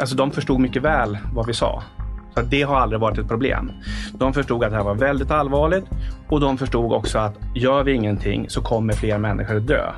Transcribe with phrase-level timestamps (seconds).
[0.00, 1.82] Alltså de förstod mycket väl vad vi sa.
[2.34, 3.72] Så det har aldrig varit ett problem.
[4.12, 5.84] De förstod att det här var väldigt allvarligt
[6.28, 9.92] och de förstod också att gör vi ingenting så kommer fler människor att dö.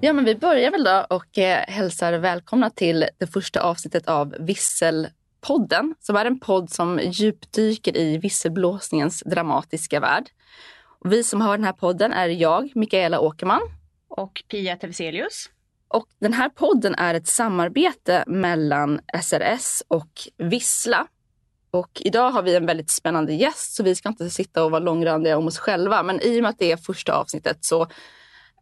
[0.00, 4.34] Ja, men vi börjar väl då och eh, hälsar välkomna till det första avsnittet av
[5.42, 10.30] Visselpodden som är en podd som djupdyker i visselblåsningens dramatiska värld.
[11.00, 13.60] Och vi som har den här podden är jag, Mikaela Åkerman.
[14.08, 15.50] Och Pia Tevselius.
[15.88, 21.06] Och den här podden är ett samarbete mellan SRS och Vissla.
[21.70, 24.80] Och idag har vi en väldigt spännande gäst så vi ska inte sitta och vara
[24.80, 26.02] långrandiga om oss själva.
[26.02, 27.86] Men i och med att det är första avsnittet så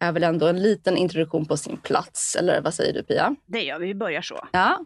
[0.01, 2.37] är väl ändå en liten introduktion på sin plats.
[2.37, 3.37] Eller vad säger du Pia?
[3.47, 4.49] Det gör vi, vi börjar så.
[4.53, 4.79] Ja.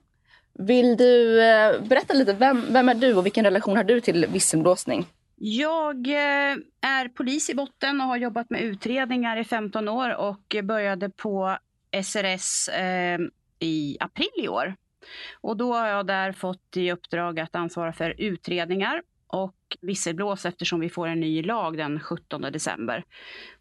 [0.59, 4.27] Vill du eh, berätta lite, vem, vem är du och vilken relation har du till
[4.27, 5.07] visselblåsning?
[5.37, 10.57] Jag eh, är polis i botten och har jobbat med utredningar i 15 år och
[10.63, 11.59] började på
[12.03, 13.19] SRS eh,
[13.59, 14.75] i april i år.
[15.41, 20.81] Och då har jag där fått i uppdrag att ansvara för utredningar och visselblås eftersom
[20.81, 23.05] vi får en ny lag den 17 december.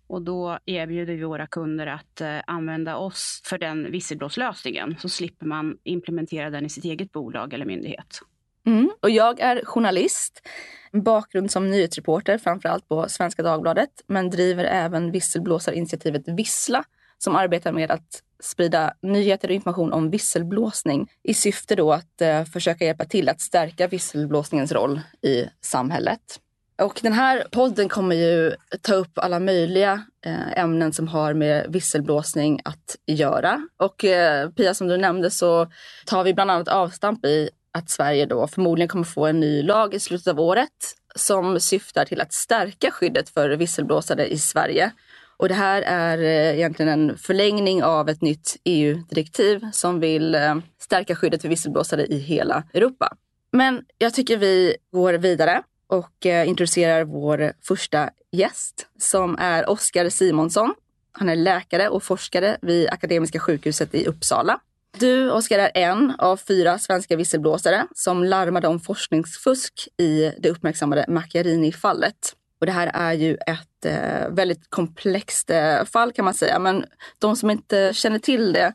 [0.08, 5.46] Och då erbjuder vi våra kunder att eh, använda oss för den visselblåslösningen så slipper
[5.46, 8.20] man implementera den i sitt eget bolag eller myndighet.
[8.66, 8.92] Mm.
[9.00, 10.48] Och jag är journalist,
[10.92, 16.84] bakgrund som nyhetsreporter framförallt på Svenska Dagbladet men driver även visselblåsarinitiativet Vissla
[17.18, 22.44] som arbetar med att sprida nyheter och information om visselblåsning i syfte då att eh,
[22.44, 26.40] försöka hjälpa till att stärka visselblåsningens roll i samhället.
[26.82, 31.66] Och den här podden kommer ju ta upp alla möjliga eh, ämnen som har med
[31.70, 33.68] visselblåsning att göra.
[33.78, 35.68] Och eh, Pia, som du nämnde så
[36.06, 39.94] tar vi bland annat avstamp i att Sverige då förmodligen kommer få en ny lag
[39.94, 40.70] i slutet av året
[41.16, 44.92] som syftar till att stärka skyddet för visselblåsare i Sverige.
[45.38, 50.38] Och det här är eh, egentligen en förlängning av ett nytt EU-direktiv som vill
[50.82, 53.16] stärka skyddet för visselblåsare i hela Europa.
[53.52, 55.64] Men jag tycker vi går vidare
[55.94, 60.74] och eh, introducerar vår första gäst som är Oskar Simonsson.
[61.12, 64.60] Han är läkare och forskare vid Akademiska sjukhuset i Uppsala.
[65.00, 71.06] Du, Oskar, är en av fyra svenska visselblåsare som larmade om forskningsfusk i det uppmärksammade
[71.08, 72.36] Macchiarini-fallet.
[72.64, 76.60] Och det här är ju ett eh, väldigt komplext eh, fall kan man säga.
[76.60, 76.86] Men
[77.20, 78.74] de som inte känner till det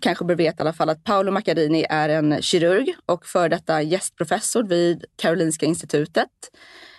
[0.00, 3.82] kanske bör veta i alla fall att Paolo Macchiarini är en kirurg och för detta
[3.82, 6.28] gästprofessor vid Karolinska institutet.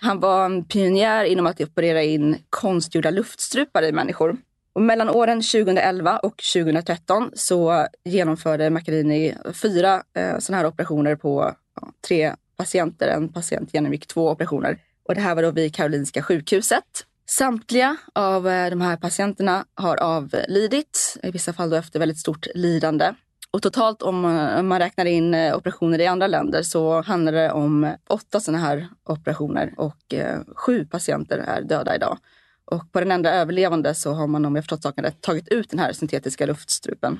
[0.01, 4.37] Han var en pionjär inom att operera in konstgjorda luftstrupar i människor.
[4.73, 11.55] Och mellan åren 2011 och 2013 så genomförde Macchiarini fyra eh, sådana här operationer på
[11.81, 13.07] ja, tre patienter.
[13.07, 14.79] En patient genomgick två operationer.
[15.09, 17.05] Och det här var då vid Karolinska sjukhuset.
[17.25, 22.47] Samtliga av eh, de här patienterna har avlidit, i vissa fall då efter väldigt stort
[22.55, 23.13] lidande.
[23.51, 27.51] Och totalt om eh, man räknar in eh, operationer i andra länder så handlar det
[27.51, 30.13] om åtta sådana här operationer och
[30.55, 32.17] sju patienter är döda idag.
[32.65, 35.69] Och på den enda överlevande så har man, om jag förstått saken rätt, tagit ut
[35.69, 37.19] den här syntetiska luftstrupen.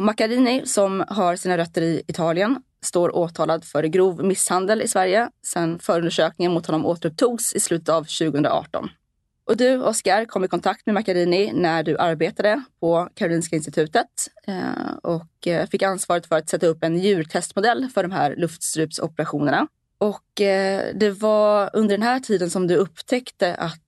[0.00, 5.78] Maccarini, som har sina rötter i Italien, står åtalad för grov misshandel i Sverige sedan
[5.78, 8.88] förundersökningen mot honom återupptogs i slutet av 2018.
[9.46, 14.94] Och du, Oskar, kom i kontakt med Macchiarini när du arbetade på Karolinska institutet eh,
[15.02, 19.66] och eh, fick ansvaret för att sätta upp en djurtestmodell för de här luftstrupsoperationerna.
[19.98, 23.80] Och eh, det var under den här tiden som du upptäckte att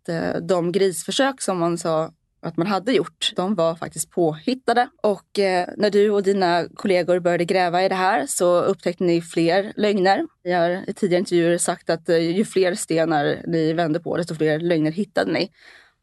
[0.42, 2.10] de grisförsök som man sa
[2.40, 4.88] att man hade gjort, de var faktiskt påhittade.
[5.02, 9.22] Och eh, när du och dina kollegor började gräva i det här så upptäckte ni
[9.22, 10.26] fler lögner.
[10.44, 14.34] Ni har i tidigare intervjuer sagt att eh, ju fler stenar ni vände på, desto
[14.34, 15.50] fler lögner hittade ni.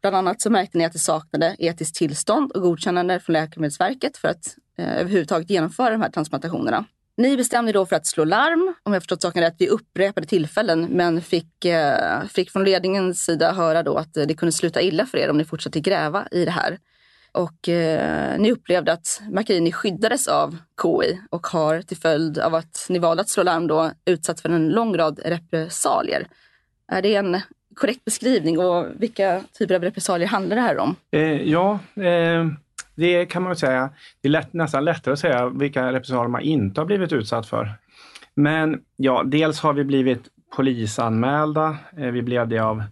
[0.00, 4.28] Bland annat så märkte ni att det saknade etiskt tillstånd och godkännande från Läkemedelsverket för
[4.28, 6.84] att eh, överhuvudtaget genomföra de här transplantationerna.
[7.16, 10.86] Ni bestämde då för att slå larm, om jag förstått saken rätt, vid upprepade tillfällen.
[10.90, 15.18] Men fick, eh, fick från ledningens sida höra då att det kunde sluta illa för
[15.18, 16.78] er om ni fortsatte gräva i det här.
[17.32, 22.86] Och eh, ni upplevde att Macchiarini skyddades av KI och har till följd av att
[22.88, 26.26] ni valde att slå larm då utsatts för en lång rad repressalier.
[26.88, 27.40] Är det en
[27.74, 30.96] korrekt beskrivning och vilka typer av repressalier handlar det här om?
[31.10, 32.46] Eh, ja, eh,
[32.94, 33.90] det kan man säga.
[34.22, 37.74] Det är lätt, nästan lättare att säga vilka repressalier man inte har blivit utsatt för.
[38.34, 41.76] Men ja, dels har vi blivit polisanmälda.
[41.96, 42.82] Eh, vi blev det av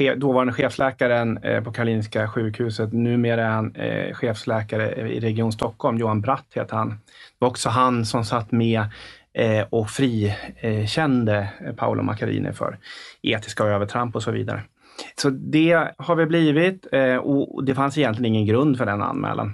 [0.00, 2.92] eh, dåvarande chefsläkaren eh, på Karolinska sjukhuset.
[2.92, 3.74] Numera är han
[4.14, 5.98] chefsläkare i Region Stockholm.
[5.98, 6.88] Johan Bratt heter han.
[6.88, 6.96] Det
[7.38, 8.84] var också han som satt med
[9.70, 12.78] och frikände Paolo Macchiarini för
[13.22, 14.62] etiska övertramp och så vidare.
[15.16, 19.52] Så det har vi blivit eh, och det fanns egentligen ingen grund för den anmälan.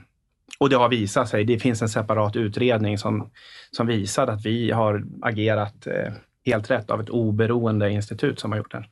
[0.58, 1.44] Och det har visat sig.
[1.44, 3.30] Det finns en separat utredning som,
[3.70, 6.12] som visar att vi har agerat eh,
[6.46, 8.84] helt rätt av ett oberoende institut som har gjort den.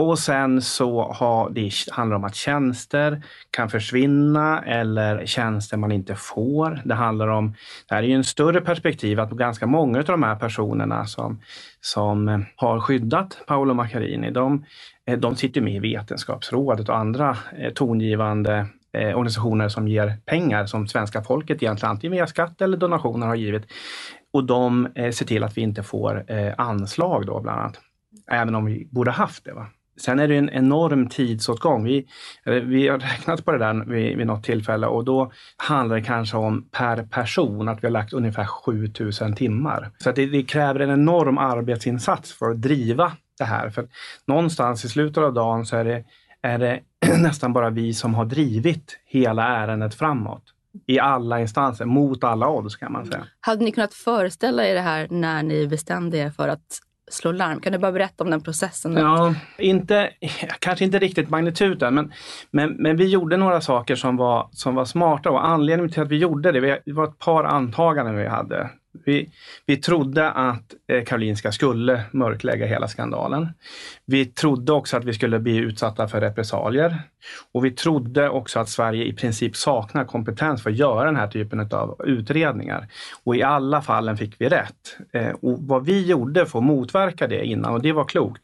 [0.00, 6.14] Och sen så har det handlar om att tjänster kan försvinna eller tjänster man inte
[6.14, 6.80] får.
[6.84, 7.54] Det handlar om,
[7.88, 11.40] det här är ju en större perspektiv, att ganska många av de här personerna som,
[11.80, 14.64] som har skyddat Paolo Macchiarini, de,
[15.18, 20.88] de sitter med i Vetenskapsrådet och andra eh, tongivande eh, organisationer som ger pengar som
[20.88, 23.62] svenska folket egentligen antingen via skatt eller donationer har givit
[24.32, 26.24] och de eh, ser till att vi inte får
[26.56, 27.80] anslag då bland annat.
[28.30, 29.52] Även om vi borde haft det.
[29.52, 29.66] Va?
[30.00, 31.84] Sen är det en enorm tidsåtgång.
[31.84, 32.06] Vi,
[32.44, 36.36] vi har räknat på det där vid, vid något tillfälle och då handlar det kanske
[36.36, 39.90] om per person att vi har lagt ungefär 7000 timmar.
[39.98, 43.70] Så det, det, kräver en enorm arbetsinsats för att driva det här.
[43.70, 43.88] För
[44.26, 46.04] någonstans i slutet av dagen så är det,
[46.42, 46.80] är det
[47.22, 50.42] nästan bara vi som har drivit hela ärendet framåt
[50.86, 53.26] i alla instanser, mot alla odds kan man säga.
[53.40, 56.80] Hade ni kunnat föreställa er det här när ni bestämde er för att
[57.12, 57.60] slå larm?
[57.60, 58.92] Kan du bara berätta om den processen?
[58.92, 60.10] Ja, inte,
[60.58, 62.12] kanske inte riktigt magnituden, men,
[62.50, 66.08] men, men vi gjorde några saker som var, som var smarta och anledningen till att
[66.08, 68.70] vi gjorde det, det var ett par antaganden vi hade.
[68.92, 69.30] Vi,
[69.66, 73.48] vi trodde att eh, Karolinska skulle mörklägga hela skandalen.
[74.06, 77.02] Vi trodde också att vi skulle bli utsatta för repressalier.
[77.52, 81.28] Och vi trodde också att Sverige i princip saknar kompetens för att göra den här
[81.28, 82.88] typen av utredningar.
[83.24, 84.98] Och i alla fallen fick vi rätt.
[85.12, 88.42] Eh, och vad vi gjorde för att motverka det innan, och det var klokt.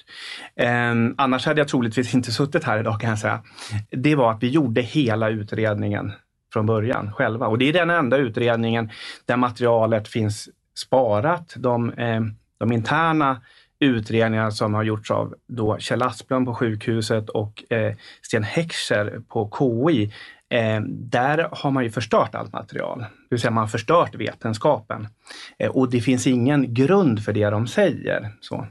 [0.56, 3.42] Ehm, annars hade jag troligtvis inte suttit här idag kan jag säga.
[3.90, 6.12] Det var att vi gjorde hela utredningen
[6.56, 7.46] från början själva.
[7.46, 8.90] Och det är den enda utredningen
[9.24, 11.54] där materialet finns sparat.
[11.56, 12.20] De, eh,
[12.58, 13.40] de interna
[13.78, 19.50] utredningar som har gjorts av då Kjell Asplund på sjukhuset och eh, Sten Heckscher på
[19.58, 20.12] KI,
[20.48, 22.98] eh, där har man ju förstört allt material.
[22.98, 25.08] Det vill säga man har förstört vetenskapen.
[25.58, 28.32] Eh, och det finns ingen grund för det de säger.
[28.40, 28.66] Så.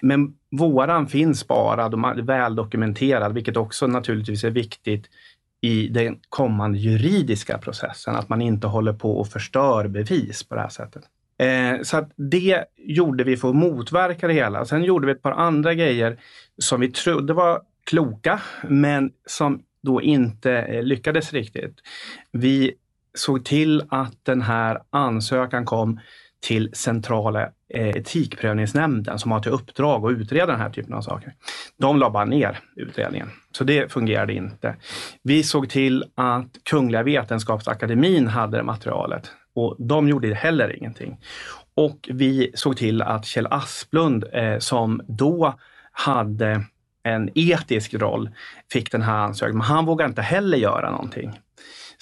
[0.00, 5.08] Men våran finns sparad och väl dokumenterad, vilket också naturligtvis är viktigt
[5.64, 10.60] i den kommande juridiska processen, att man inte håller på och förstör bevis på det
[10.60, 11.02] här sättet.
[11.38, 14.64] Eh, så att det gjorde vi för att motverka det hela.
[14.64, 16.18] Sen gjorde vi ett par andra grejer
[16.58, 21.76] som vi trodde var kloka, men som då inte eh, lyckades riktigt.
[22.32, 22.74] Vi
[23.14, 26.00] såg till att den här ansökan kom
[26.42, 27.42] till centrala
[27.74, 31.34] eh, etikprövningsnämnden som har till uppdrag att utreda den här typen av saker.
[31.78, 34.76] De la bara ner utredningen, så det fungerade inte.
[35.22, 41.18] Vi såg till att Kungliga Vetenskapsakademin hade materialet och de gjorde heller ingenting.
[41.74, 45.54] Och vi såg till att Kjell Asplund eh, som då
[45.92, 46.64] hade
[47.02, 48.30] en etisk roll
[48.72, 51.40] fick den här ansökan, men han vågade inte heller göra någonting.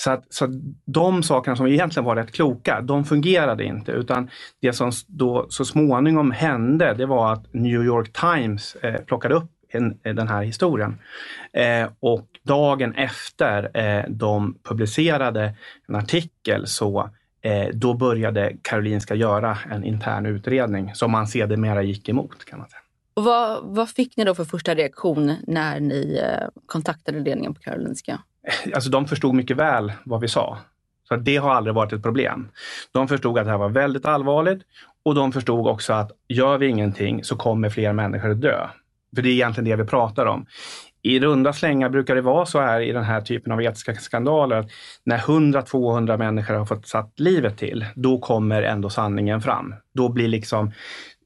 [0.01, 0.51] Så att, så att
[0.85, 3.93] de sakerna som egentligen var rätt kloka, de fungerade inte.
[3.93, 4.31] Utan
[4.61, 9.51] det som då så småningom hände, det var att New York Times eh, plockade upp
[9.69, 10.99] en, eh, den här historien.
[11.53, 15.55] Eh, och dagen efter eh, de publicerade
[15.89, 17.11] en artikel så
[17.43, 22.45] eh, då började Karolinska göra en intern utredning som man sedermera gick emot.
[22.45, 22.81] kan man säga.
[23.15, 27.61] Och vad, vad fick ni då för första reaktion när ni eh, kontaktade ledningen på
[27.61, 28.21] Karolinska?
[28.75, 30.59] alltså de förstod mycket väl vad vi sa.
[31.09, 32.49] Så det har aldrig varit ett problem.
[32.93, 34.63] De förstod att det här var väldigt allvarligt
[35.05, 38.67] och de förstod också att gör vi ingenting så kommer fler människor att dö.
[39.15, 40.47] För det är egentligen det vi pratar om.
[41.03, 44.57] I runda slängar brukar det vara så här i den här typen av etiska skandaler
[44.57, 44.71] att
[45.05, 49.75] när 100-200 människor har fått satt livet till, då kommer ändå sanningen fram.
[49.95, 50.73] Då blir liksom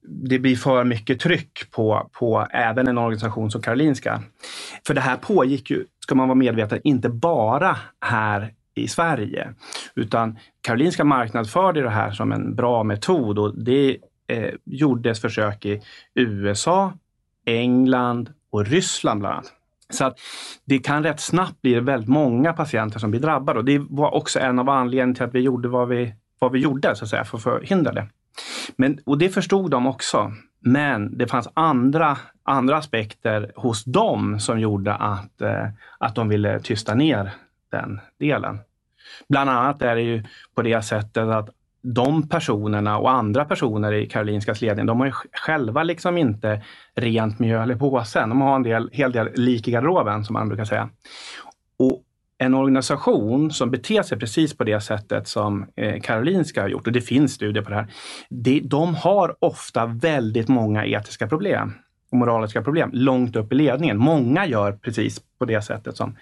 [0.06, 4.23] det blir för mycket tryck på, på även en organisation som Karolinska.
[4.87, 9.54] För det här pågick ju, ska man vara medveten, inte bara här i Sverige.
[9.94, 13.96] Utan Karolinska marknadsförde det här som en bra metod och det
[14.26, 15.80] eh, gjordes försök i
[16.14, 16.92] USA,
[17.46, 19.52] England och Ryssland bland annat.
[19.90, 20.18] Så att
[20.64, 24.40] det kan rätt snabbt bli väldigt många patienter som blir drabbade och det var också
[24.40, 27.25] en av anledningarna till att vi gjorde vad vi, vad vi gjorde så att säga,
[27.25, 28.08] för att förhindra det.
[28.76, 30.32] Men, och det förstod de också.
[30.66, 35.68] Men det fanns andra, andra aspekter hos dem som gjorde att, eh,
[35.99, 37.30] att de ville tysta ner
[37.71, 38.59] den delen.
[39.28, 41.50] Bland annat är det ju på det sättet att
[41.83, 46.62] de personerna och andra personer i Karolinskas ledning, de har ju själva liksom inte
[46.94, 48.28] rent mjöl i påsen.
[48.28, 50.88] De har en del, hel del lik i garderoben, som man brukar säga.
[51.76, 52.02] Och
[52.44, 56.92] en organisation som beter sig precis på det sättet som eh, Karolinska har gjort, och
[56.92, 57.88] det finns studier på det här,
[58.68, 61.72] de har ofta väldigt många etiska problem
[62.14, 63.98] och moraliska problem långt upp i ledningen.
[63.98, 66.16] Många gör precis på det sättet som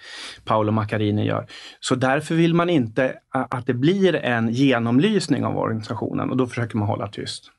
[0.45, 1.47] Paolo Maccarini gör.
[1.79, 6.77] Så därför vill man inte att det blir en genomlysning av organisationen och då försöker
[6.77, 7.51] man hålla tyst.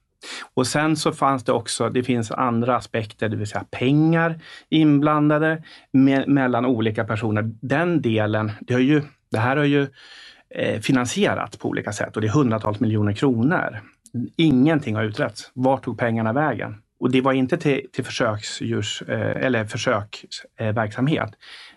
[0.54, 5.62] Och sen så fanns det också, det finns andra aspekter, det vill säga pengar inblandade
[5.92, 7.50] me mellan olika personer.
[7.60, 9.86] Den delen, det, har ju, det här har ju
[10.50, 13.80] eh, finansierats på olika sätt och det är hundratals miljoner kronor.
[14.36, 15.50] Ingenting har utretts.
[15.54, 16.76] Vart tog pengarna vägen?
[17.00, 21.28] Och det var inte till, till försöksdjurs, eh, eller försöksverksamhet.
[21.28, 21.34] Eh,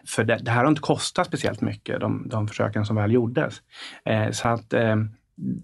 [0.08, 3.62] För det, det, här har inte kostat speciellt mycket, de, de försöken som väl gjordes.
[4.06, 4.96] Eh, så att eh,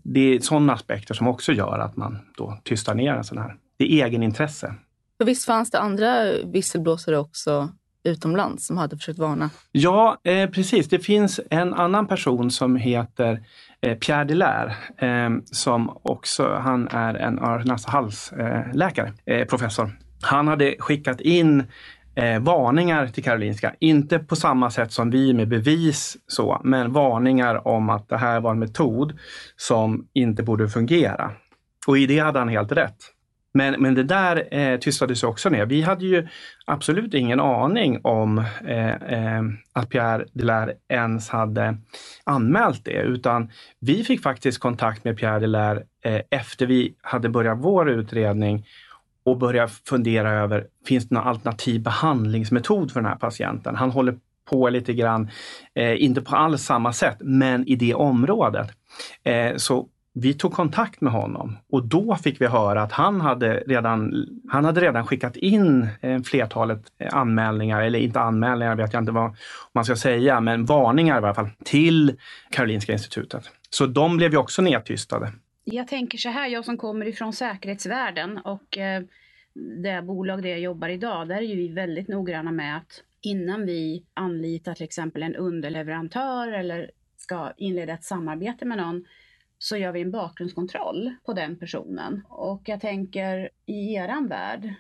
[0.03, 3.55] det är sådana aspekter som också gör att man då tystar ner en sån här.
[3.77, 4.75] Det är egenintresse.
[5.17, 7.69] För visst fanns det andra visselblåsare också
[8.03, 9.49] utomlands som hade försökt varna?
[9.71, 10.89] Ja, eh, precis.
[10.89, 13.45] Det finns en annan person som heter
[13.81, 19.91] eh, Pierre Delair, eh, som också, han är en öron-näsa-halsläkare, eh, professor.
[20.21, 21.63] Han hade skickat in
[22.15, 23.75] eh, varningar till Karolinska.
[23.79, 28.39] Inte på samma sätt som vi med bevis så, men varningar om att det här
[28.39, 29.19] var en metod
[29.55, 31.31] som inte borde fungera.
[31.87, 32.97] Och i det hade han helt rätt.
[33.53, 35.65] Men, men det där eh, tystades också ner.
[35.65, 36.27] Vi hade ju
[36.65, 39.41] absolut ingen aning om eh, eh,
[39.73, 41.77] att Pierre Delaire ens hade
[42.23, 47.57] anmält det, utan vi fick faktiskt kontakt med Pierre Delaire eh, efter vi hade börjat
[47.61, 48.65] vår utredning
[49.23, 53.75] och börja fundera över, finns det någon alternativ behandlingsmetod för den här patienten?
[53.75, 54.17] Han håller
[54.49, 55.29] på lite grann,
[55.75, 58.71] eh, inte på alls samma sätt, men i det området.
[59.23, 63.63] Eh, så vi tog kontakt med honom och då fick vi höra att han hade
[63.67, 69.01] redan, han hade redan skickat in eh, flertalet eh, anmälningar, eller inte anmälningar vet jag
[69.01, 69.35] inte vad
[69.73, 72.17] man ska säga, men varningar i alla fall, till
[72.51, 73.43] Karolinska institutet.
[73.69, 75.31] Så de blev ju också nedtystade.
[75.63, 79.03] Jag tänker så här, jag som kommer ifrån säkerhetsvärlden och eh,
[79.83, 83.65] det bolag där jag jobbar idag, där är ju vi väldigt noggranna med att innan
[83.65, 89.05] vi anlitar till exempel en underleverantör eller ska inleda ett samarbete med någon,
[89.57, 92.21] så gör vi en bakgrundskontroll på den personen.
[92.29, 94.73] Och jag tänker i eran värld,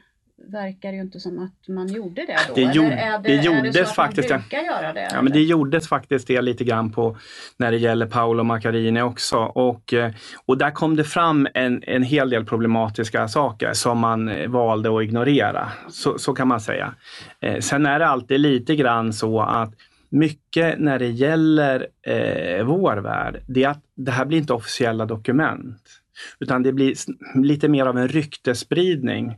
[0.51, 2.53] verkar det ju inte som att man gjorde det då.
[2.55, 4.29] Det, gjorde, är det, det gjordes det faktiskt.
[4.29, 5.09] Göra det?
[5.11, 7.17] Ja, men det gjordes faktiskt det lite grann på
[7.57, 9.37] när det gäller Paolo Maccarini också.
[9.37, 10.11] Och, eh,
[10.45, 14.97] och där kom det fram en, en hel del problematiska saker som man eh, valde
[14.97, 15.71] att ignorera.
[15.89, 16.93] Så, så kan man säga.
[17.39, 19.73] Eh, sen är det alltid lite grann så att
[20.09, 25.05] mycket när det gäller eh, vår värld, det är att det här blir inte officiella
[25.05, 26.02] dokument.
[26.39, 26.95] Utan det blir
[27.35, 29.35] lite mer av en ryktespridning.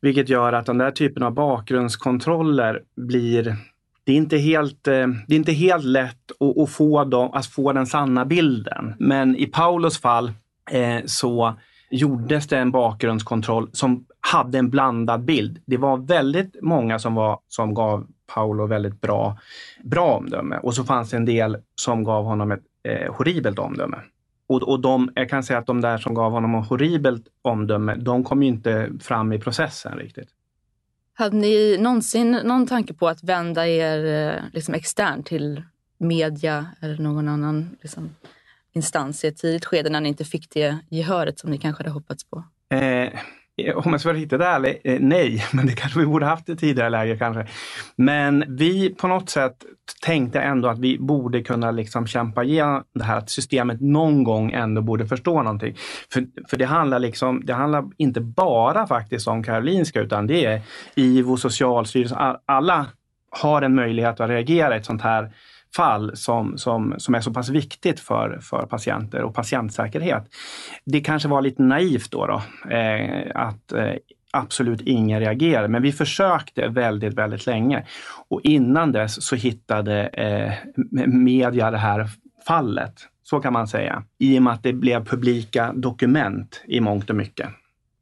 [0.00, 3.56] Vilket gör att den där typen av bakgrundskontroller blir
[4.04, 7.46] det är inte helt, eh, det är inte helt lätt att, att, få dem, att
[7.46, 8.94] få den sanna bilden.
[8.98, 10.32] Men i Paulos fall
[10.70, 11.54] eh, så
[11.90, 15.58] gjordes det en bakgrundskontroll som hade en blandad bild.
[15.66, 19.38] Det var väldigt många som, var, som gav Paolo väldigt bra,
[19.84, 23.96] bra omdöme och så fanns det en del som gav honom ett eh, horribelt omdöme.
[24.46, 27.94] Och, och de, jag kan säga att de där som gav honom ett horribelt omdöme,
[27.94, 30.28] de kom inte fram i processen riktigt.
[31.14, 35.62] Hade ni någonsin någon tanke på att vända er eh, liksom externt till
[35.98, 38.10] media eller någon annan liksom,
[38.72, 41.94] instans i ett tidigt skede när ni inte fick det gehöret som ni kanske hade
[41.94, 42.44] hoppats på?
[42.76, 43.12] Eh,
[43.58, 46.48] Eh, om jag ska vara riktigt ärlig, eh, nej, men det kanske vi borde haft
[46.48, 47.46] i tidigare läge kanske.
[47.96, 49.64] Men vi på något sätt
[50.02, 54.52] tänkte ändå att vi borde kunna liksom kämpa igenom det här, att systemet någon gång
[54.52, 55.76] ändå borde förstå någonting.
[56.12, 60.60] För, för det, handlar liksom, det handlar inte bara faktiskt om Karolinska, utan det är
[60.94, 62.86] IVO, Socialstyrelsen, alla
[63.30, 65.32] har en möjlighet att reagera i ett sånt här
[65.76, 70.24] fall som, som, som är så pass viktigt för, för patienter och patientsäkerhet.
[70.84, 73.92] Det kanske var lite naivt då, då eh, att eh,
[74.30, 77.86] absolut ingen reagerade, men vi försökte väldigt, väldigt länge.
[78.28, 80.52] Och innan dess så hittade eh,
[81.06, 82.08] media det här
[82.46, 87.10] fallet, så kan man säga, i och med att det blev publika dokument i mångt
[87.10, 87.48] och mycket.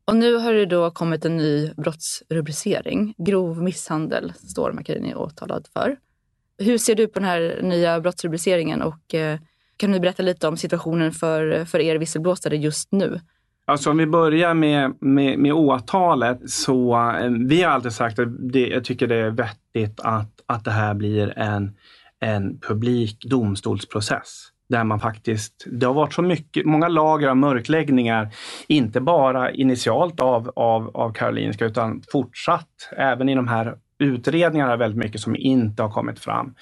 [0.06, 3.14] Och nu har det då kommit en ny brottsrubricering.
[3.18, 5.96] Grov misshandel står Macchiarini åtalad för.
[6.58, 9.38] Hur ser du på den här nya brottsrubriceringen och eh,
[9.76, 13.20] kan du berätta lite om situationen för, för er visselblåsare just nu?
[13.66, 18.52] Alltså om vi börjar med, med, med åtalet så eh, vi har alltid sagt att
[18.52, 21.76] det, jag tycker det är vettigt att, att det här blir en,
[22.20, 28.28] en publik domstolsprocess där man faktiskt, det har varit så mycket, många lager av mörkläggningar,
[28.68, 35.04] inte bara initialt av, av, av Karolinska utan fortsatt även i de här utredningarna väldigt
[35.04, 36.54] mycket som inte har kommit fram.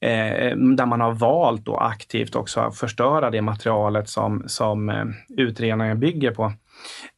[0.00, 5.04] Eh, där man har valt då aktivt också att förstöra det materialet som, som eh,
[5.28, 6.52] utredningen bygger på.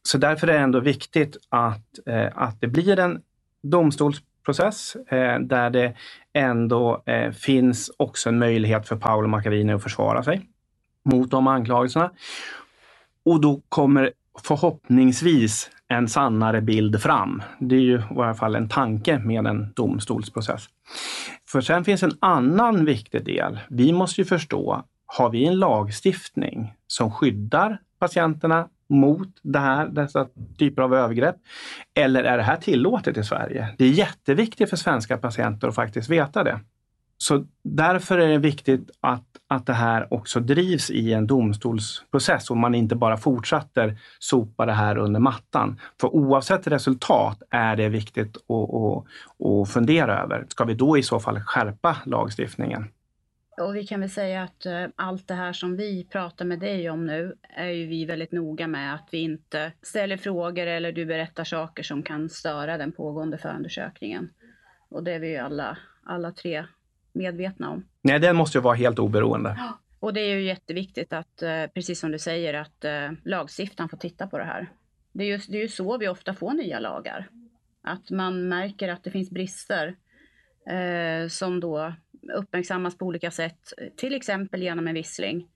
[0.01, 3.21] Så därför är det ändå viktigt att, eh, att det blir en
[3.63, 5.93] domstolsprocess eh, där det
[6.33, 10.41] ändå eh, finns också en möjlighet för Paolo Macchiarini att försvara sig
[11.11, 12.11] mot de anklagelserna.
[13.25, 14.11] Och då kommer
[14.43, 17.43] förhoppningsvis en sannare bild fram.
[17.59, 20.67] Det är ju i alla fall en tanke med en domstolsprocess.
[21.51, 23.59] För sen finns en annan viktig del.
[23.69, 30.27] Vi måste ju förstå, har vi en lagstiftning som skyddar patienterna mot det här, dessa
[30.57, 31.35] typer av övergrepp?
[31.95, 33.75] Eller är det här tillåtet i Sverige?
[33.77, 36.59] Det är jätteviktigt för svenska patienter att faktiskt veta det.
[37.21, 42.57] Så därför är det viktigt att, att det här också drivs i en domstolsprocess och
[42.57, 45.79] man inte bara fortsätter sopa det här under mattan.
[46.01, 49.05] För oavsett resultat är det viktigt att, att,
[49.45, 50.45] att fundera över.
[50.49, 52.87] Ska vi då i så fall skärpa lagstiftningen?
[53.61, 56.89] Och vi kan väl säga att eh, allt det här som vi pratar med dig
[56.89, 61.05] om nu är ju vi väldigt noga med att vi inte ställer frågor eller du
[61.05, 64.29] berättar saker som kan störa den pågående förundersökningen.
[64.89, 66.65] Och det är vi ju alla, alla tre
[67.13, 67.85] medvetna om.
[68.01, 69.59] Nej, den måste ju vara helt oberoende.
[69.99, 73.97] Och det är ju jätteviktigt att, uh, precis som du säger, att uh, lagstiftaren får
[73.97, 74.71] titta på det här.
[75.11, 77.29] Det är, ju, det är ju så vi ofta får nya lagar.
[77.81, 79.95] Att man märker att det finns brister
[81.29, 81.93] som då
[82.33, 85.47] uppmärksammas på olika sätt, till exempel genom en vissling,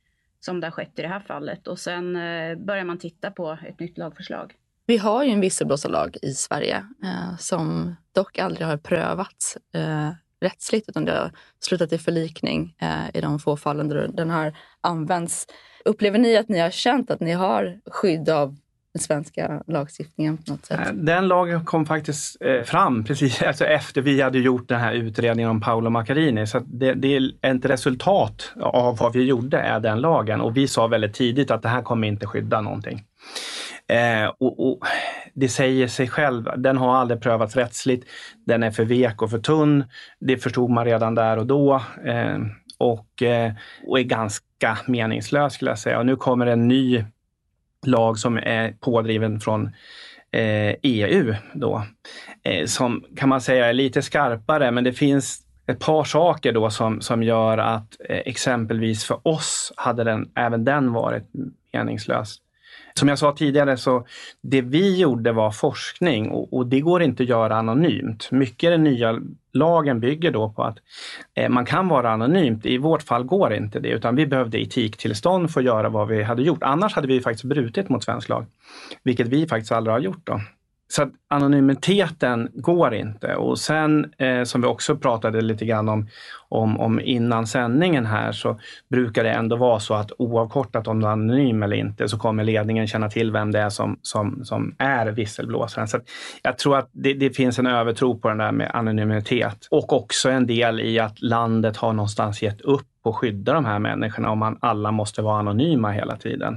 [0.46, 1.68] som det har skett i det här fallet.
[1.68, 4.54] Och sen eh, börjar man titta på ett nytt lagförslag.
[4.86, 10.10] Vi har ju en visselblåsarlag i Sverige eh, som dock aldrig har prövats eh,
[10.44, 14.54] rättsligt, utan det har slutat i förlikning eh, i de få fallen där den har
[14.82, 15.48] använts.
[15.86, 18.56] Upplever ni att ni har känt att ni har skydd av
[18.94, 20.80] den svenska lagstiftningen på något sätt?
[20.80, 24.94] Eh, den lagen kom faktiskt eh, fram precis alltså efter vi hade gjort den här
[24.94, 26.48] utredningen om Paolo Macchiarini.
[26.48, 30.42] Så det, det, är ett resultat av vad vi gjorde, är den lagen.
[30.42, 33.04] Och vi sa väldigt tidigt att det här kommer inte skydda någonting.
[33.88, 34.86] Eh, och, och,
[35.34, 38.10] det säger sig själv, den har aldrig prövats rättsligt.
[38.46, 39.84] Den är för vek och för tunn.
[40.20, 41.82] Det förstod man redan där och då.
[42.06, 42.38] Eh,
[42.78, 43.54] och, eh,
[43.88, 46.00] och är ganska meningslös skulle jag säga.
[46.00, 47.06] Och nu kommer en ny
[47.86, 49.66] lag som är pådriven från
[50.32, 51.84] eh, EU då,
[52.44, 56.70] eh, som kan man säga är lite skarpare, men det finns ett par saker då
[56.70, 61.24] som, som gör att eh, exempelvis för oss hade den, även den varit
[61.74, 62.38] meningslös.
[63.00, 64.06] Som jag sa tidigare så
[64.42, 68.32] det vi gjorde var forskning och, och det går inte att göra anonymt.
[68.32, 69.20] Mycket i den nya
[69.54, 70.78] lagen bygger då på att
[71.34, 72.66] eh, man kan vara anonymt.
[72.66, 76.24] I vårt fall går inte det utan vi behövde etiktillstånd för att göra vad vi
[76.24, 76.64] hade gjort.
[76.64, 78.46] Annars hade vi faktiskt brutit mot svensk lag,
[79.04, 80.22] vilket vi faktiskt aldrig har gjort.
[80.24, 80.42] Då.
[80.88, 83.36] Så anonymiteten går inte.
[83.36, 86.08] Och sen eh, som vi också pratade lite grann om,
[86.50, 91.08] om, om, innan sändningen här så brukar det ändå vara så att oavkortat om du
[91.08, 94.76] är anonym eller inte så kommer ledningen känna till vem det är som, som, som
[94.78, 95.88] är visselblåsaren.
[95.88, 96.00] Så
[96.44, 100.30] jag tror att det, det, finns en övertro på den där med anonymitet och också
[100.30, 104.32] en del i att landet har någonstans gett upp på att skydda de här människorna
[104.32, 106.54] om man alla måste vara anonyma hela tiden.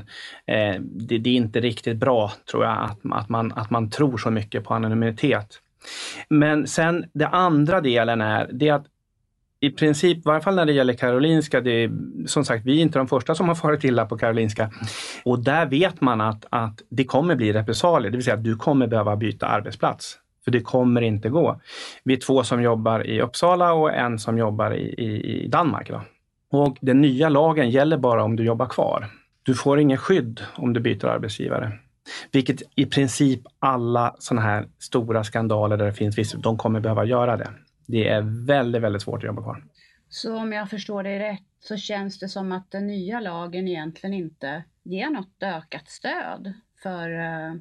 [0.46, 4.18] Eh, det, det, är inte riktigt bra, tror jag, att, att, man, att man tror
[4.18, 5.60] så mycket på anonymitet.
[6.28, 8.86] Men sen det andra delen är det att
[9.60, 11.90] i princip, i varje fall när det gäller Karolinska, det är,
[12.26, 14.70] som sagt, vi är inte de första som har farit illa på Karolinska.
[15.24, 18.56] Och där vet man att, att det kommer bli repressalier, det vill säga att du
[18.56, 20.18] kommer behöva byta arbetsplats.
[20.44, 21.60] För det kommer inte gå.
[22.04, 25.88] Vi är två som jobbar i Uppsala och en som jobbar i, i, i Danmark.
[25.88, 26.00] Då.
[26.50, 29.10] Och den nya lagen gäller bara om du jobbar kvar.
[29.42, 31.72] Du får ingen skydd om du byter arbetsgivare.
[32.32, 37.04] Vilket i princip alla sådana här stora skandaler där det finns vissa, de kommer behöva
[37.04, 37.50] göra det.
[37.86, 39.64] Det är väldigt, väldigt svårt att jobba kvar.
[40.08, 44.14] Så om jag förstår dig rätt så känns det som att den nya lagen egentligen
[44.14, 47.54] inte ger något ökat stöd för eh,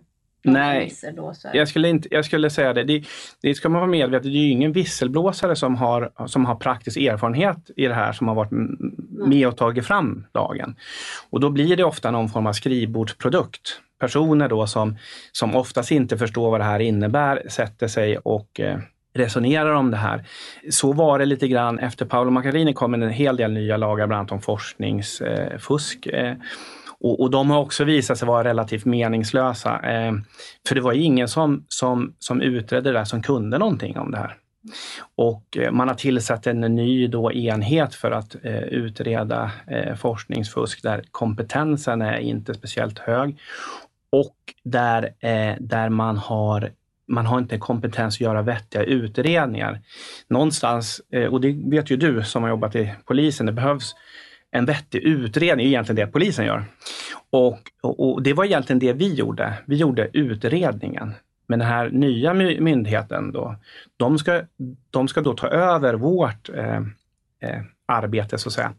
[0.45, 0.93] Nej,
[1.53, 2.83] jag skulle, inte, jag skulle säga det.
[2.83, 3.03] det.
[3.41, 6.97] Det ska man vara medveten Det är ju ingen visselblåsare som har, som har praktisk
[6.97, 8.51] erfarenhet i det här som har varit
[9.09, 10.75] med och tagit fram lagen.
[11.29, 13.81] Och då blir det ofta någon form av skrivbordsprodukt.
[13.99, 14.97] Personer då som,
[15.31, 18.79] som oftast inte förstår vad det här innebär sätter sig och eh,
[19.15, 20.27] resonerar om det här.
[20.69, 24.19] Så var det lite grann efter Paolo Macchiarini kom en hel del nya lagar, bland
[24.19, 26.05] annat om forskningsfusk.
[26.05, 26.33] Eh,
[27.05, 29.79] och, och, de har också visat sig vara relativt meningslösa.
[29.79, 30.13] Eh,
[30.67, 34.17] för det var ingen som, som, som utredde det där som kunde någonting om det
[34.17, 34.37] här.
[35.15, 40.83] Och eh, man har tillsatt en ny då enhet för att eh, utreda eh, forskningsfusk
[40.83, 43.37] där kompetensen är inte speciellt hög
[44.09, 46.71] och där, eh, där man har
[47.07, 49.81] man har inte kompetens att göra vettiga utredningar.
[50.27, 53.95] Någonstans, eh, och det vet ju du som har jobbat i polisen, det behövs
[54.55, 56.65] en vettig utredning, är egentligen det polisen gör.
[57.29, 59.53] Och, och, och, det var egentligen det vi gjorde.
[59.65, 61.13] Vi gjorde utredningen.
[61.47, 63.55] Men den här nya myndigheten då,
[63.97, 64.41] de ska,
[64.89, 66.77] de ska då ta över vårt eh,
[67.39, 68.73] eh, arbete så att säga.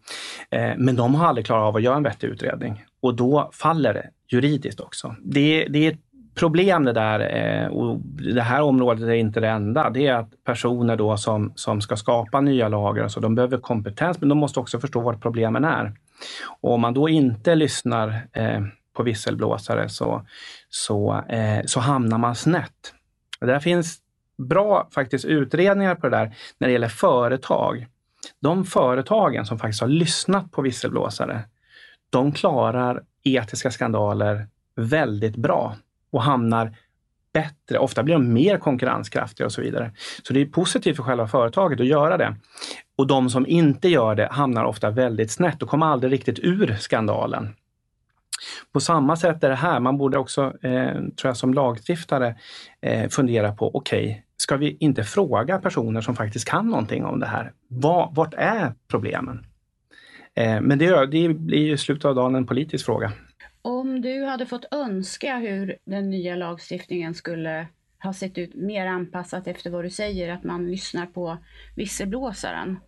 [0.50, 3.94] Eh, men de har aldrig klarat av att göra en vettig utredning och då faller
[3.94, 5.16] det juridiskt också.
[5.22, 6.00] Det, det är ett
[6.36, 7.98] problem det där, eh, och
[8.34, 11.96] det här området är inte det enda, det är att personer då som, som ska
[11.96, 15.92] skapa nya lager, alltså de behöver kompetens, men de måste också förstå vad problemen är.
[16.60, 18.60] Och om man då inte lyssnar eh,
[18.96, 20.26] på visselblåsare så,
[20.68, 22.94] så, eh, så hamnar man snett.
[23.40, 23.98] Det finns
[24.38, 27.86] bra faktiskt utredningar på det där när det gäller företag.
[28.40, 31.40] De företagen som faktiskt har lyssnat på visselblåsare,
[32.10, 34.46] de klarar etiska skandaler
[34.76, 35.76] väldigt bra
[36.10, 36.76] och hamnar
[37.32, 37.78] bättre.
[37.78, 39.90] Ofta blir de mer konkurrenskraftiga och så vidare.
[40.22, 42.36] Så det är positivt för själva företaget att göra det.
[42.98, 46.76] Och de som inte gör det hamnar ofta väldigt snett och kommer aldrig riktigt ur
[46.80, 47.54] skandalen.
[48.72, 52.34] På samma sätt är det här, man borde också, eh, tror jag som lagstiftare,
[52.80, 57.20] eh, fundera på, okej, okay, ska vi inte fråga personer som faktiskt kan någonting om
[57.20, 57.52] det här?
[57.68, 59.46] Var, vart är problemen?
[60.34, 63.12] Eh, men det, det blir i slutet av dagen en politisk fråga.
[63.66, 67.66] Om du hade fått önska hur den nya lagstiftningen skulle
[68.02, 71.38] ha sett ut mer anpassat efter vad du säger, att man lyssnar på
[71.76, 72.78] visselblåsaren.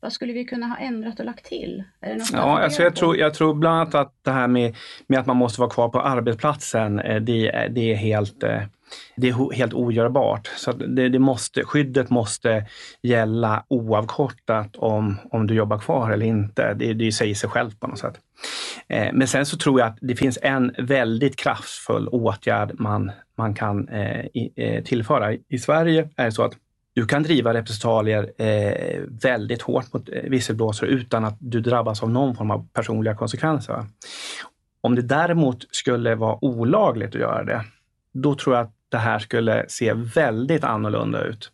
[0.00, 1.84] Vad skulle vi kunna ha ändrat och lagt till?
[2.32, 5.36] ja, alltså jag, tror, jag tror bland annat att det här med, med att man
[5.36, 8.62] måste vara kvar på arbetsplatsen, eh, det, det är helt eh,
[9.16, 10.46] det är helt ogörbart.
[10.46, 12.66] Så det, det, måste, skyddet måste
[13.02, 16.74] gälla oavkortat om, om du jobbar kvar eller inte.
[16.74, 18.20] Det, det säger sig självt på något sätt.
[18.88, 23.54] Eh, men sen så tror jag att det finns en väldigt kraftfull åtgärd man, man
[23.54, 25.32] kan eh, eh tillföra.
[25.48, 26.52] I Sverige är det så att
[26.94, 32.10] du kan driva repressalier eh, väldigt hårt mot eh, visselblåsare utan att du drabbas av
[32.10, 33.86] någon form av personliga konsekvenser.
[34.80, 37.64] Om det däremot skulle vara olagligt att göra det,
[38.12, 41.52] då tror jag att det här skulle se väldigt annorlunda ut.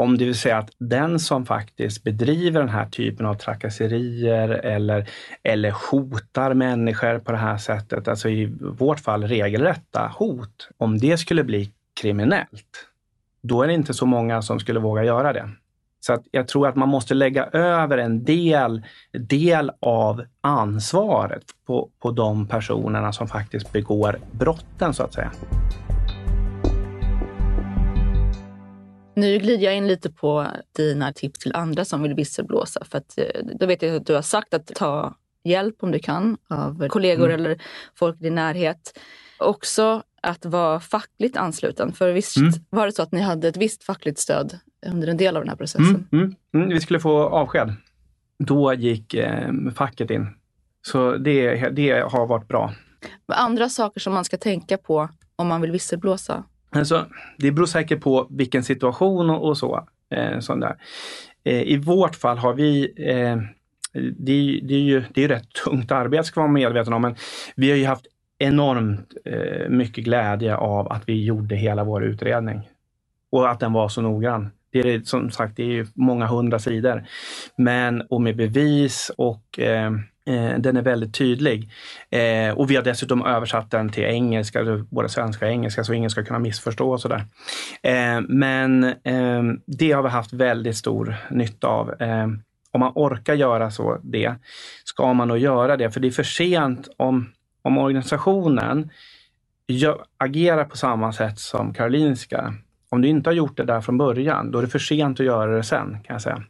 [0.00, 5.08] Om det vill säga att den som faktiskt bedriver den här typen av trakasserier eller,
[5.42, 11.18] eller hotar människor på det här sättet, alltså i vårt fall regelrätta hot, om det
[11.18, 12.86] skulle bli kriminellt,
[13.42, 15.50] då är det inte så många som skulle våga göra det.
[16.00, 18.82] Så att jag tror att man måste lägga över en del,
[19.12, 25.32] del av ansvaret på, på de personerna som faktiskt begår brotten så att säga.
[29.20, 32.84] Nu glider jag in lite på dina tips till andra som vill visselblåsa.
[32.84, 33.24] För att, eh,
[33.60, 37.30] då vet jag att du har sagt att ta hjälp om du kan av kollegor
[37.30, 37.40] mm.
[37.40, 37.62] eller
[37.94, 38.98] folk i din närhet.
[39.38, 41.92] Också att vara fackligt ansluten.
[41.92, 42.52] För visst mm.
[42.70, 45.48] var det så att ni hade ett visst fackligt stöd under en del av den
[45.48, 46.08] här processen?
[46.12, 46.24] Mm.
[46.24, 46.36] mm.
[46.54, 47.74] mm vi skulle få avsked.
[48.38, 50.28] Då gick eh, facket in.
[50.82, 52.74] Så det, det har varit bra.
[53.26, 56.44] Andra saker som man ska tänka på om man vill visselblåsa?
[56.70, 57.06] Alltså,
[57.36, 59.88] det beror säkert på vilken situation och, och så.
[60.10, 60.76] Eh, sån där.
[61.44, 63.36] Eh, I vårt fall har vi eh,
[63.92, 67.14] det, det, är ju det är rätt tungt arbete ska man vara medveten om, men
[67.56, 68.06] vi har ju haft
[68.38, 72.68] enormt eh, mycket glädje av att vi gjorde hela vår utredning.
[73.32, 74.50] Och att den var så noggrann.
[74.72, 77.04] Det är som sagt det är många hundra sidor.
[77.56, 79.90] Men och med bevis och eh,
[80.30, 81.70] Eh, den är väldigt tydlig.
[82.10, 86.10] Eh, och vi har dessutom översatt den till engelska, både svenska och engelska, så ingen
[86.10, 87.24] ska kunna missförstå och sådär.
[87.82, 92.02] Eh, men eh, det har vi haft väldigt stor nytta av.
[92.02, 92.26] Eh,
[92.72, 94.34] om man orkar göra så det,
[94.84, 95.90] ska man nog göra det.
[95.90, 98.90] För det är för sent om, om organisationen
[99.66, 102.54] gör, agerar på samma sätt som Karolinska.
[102.88, 105.26] Om du inte har gjort det där från början, då är det för sent att
[105.26, 106.42] göra det sen, kan jag säga.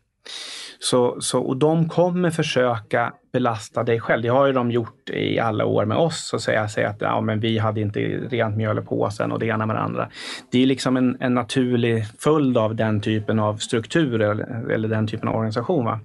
[0.82, 4.22] Så, så, och de kommer försöka belasta dig själv.
[4.22, 7.20] Det har ju de gjort i alla år med oss och säga, säga att ja,
[7.20, 10.08] men vi hade inte rent mjöl i påsen och det ena med det andra.
[10.50, 15.06] Det är liksom en, en naturlig följd av den typen av struktur eller, eller den
[15.06, 15.84] typen av organisation.
[15.84, 16.00] Va?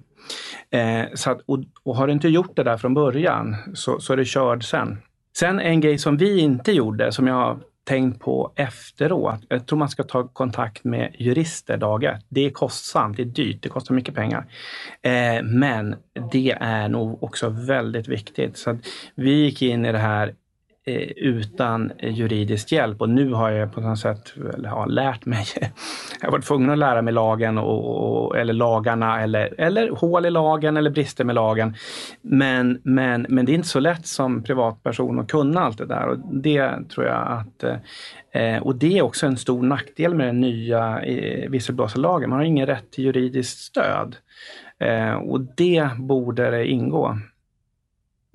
[0.70, 4.12] Eh, så att, och, och, har du inte gjort det där från början så, så
[4.12, 4.98] är det körd sen.
[5.38, 9.40] Sen en grej som vi inte gjorde, som jag tänkt på efteråt.
[9.48, 12.18] Jag tror man ska ta kontakt med jurister dag ett.
[12.28, 14.46] Det är kostsamt, det är dyrt, det kostar mycket pengar.
[15.02, 15.96] Eh, men
[16.32, 18.56] det är nog också väldigt viktigt.
[18.56, 18.78] Så
[19.14, 20.34] vi gick in i det här
[20.88, 23.00] Eh, utan eh, juridisk hjälp.
[23.00, 25.44] Och nu har jag på något sätt ja, lärt mig.
[26.20, 30.30] jag har varit tvungen att lära mig lagen och, eller lagarna eller, eller hål i
[30.30, 31.74] lagen eller brister med lagen.
[32.22, 36.08] Men, men, men det är inte så lätt som privatperson att kunna allt det där
[36.08, 37.64] och det tror jag att
[38.32, 41.00] eh, och det är också en stor nackdel med den nya
[41.48, 42.30] visselblåsarlagen.
[42.30, 44.16] Man har ingen rätt till juridiskt stöd.
[45.22, 47.18] Och det borde det ingå.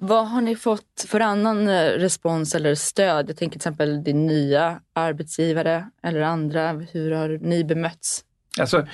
[0.03, 3.29] Vad har ni fått för annan eh, respons eller stöd?
[3.29, 6.71] Jag tänker till exempel din nya arbetsgivare eller andra.
[6.71, 8.23] Hur har ni bemötts?
[8.59, 8.87] Alltså,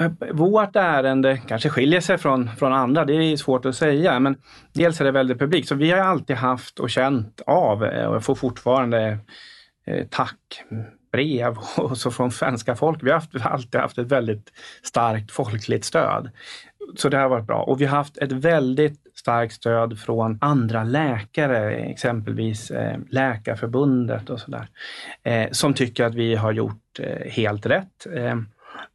[0.00, 4.20] eh, vårt ärende kanske skiljer sig från, från andra, det är svårt att säga.
[4.20, 4.36] Men
[4.72, 8.24] dels är det väldigt publikt, så vi har alltid haft och känt av eh, och
[8.24, 9.18] får fortfarande
[9.86, 13.02] eh, tackbrev och så från svenska folk.
[13.02, 16.30] Vi har haft, alltid haft ett väldigt starkt folkligt stöd.
[16.96, 17.62] Så det har varit bra.
[17.62, 24.40] Och vi har haft ett väldigt starkt stöd från andra läkare, exempelvis eh, Läkarförbundet och
[24.40, 24.68] sådär,
[25.22, 28.06] eh, som tycker att vi har gjort eh, helt rätt.
[28.14, 28.38] Eh,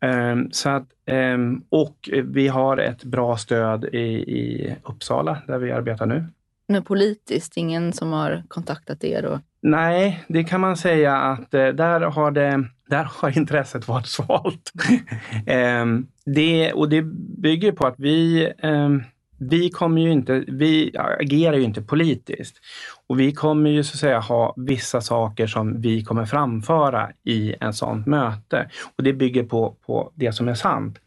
[0.09, 1.37] eh, så att, eh,
[1.69, 3.97] och vi har ett bra stöd i,
[4.37, 6.25] i Uppsala där vi arbetar nu.
[6.67, 9.25] Men politiskt, ingen som har kontaktat er?
[9.25, 9.39] Och...
[9.61, 14.71] Nej, det kan man säga att där har det där har intresset varit svalt.
[16.25, 17.01] det, och det
[17.41, 18.53] bygger på att vi
[19.39, 22.55] vi kommer ju inte, vi agerar ju inte politiskt.
[23.07, 27.55] Och vi kommer ju så att säga ha vissa saker som vi kommer framföra i
[27.59, 28.69] en sånt möte.
[28.97, 30.99] Och det bygger på, på det som är sant.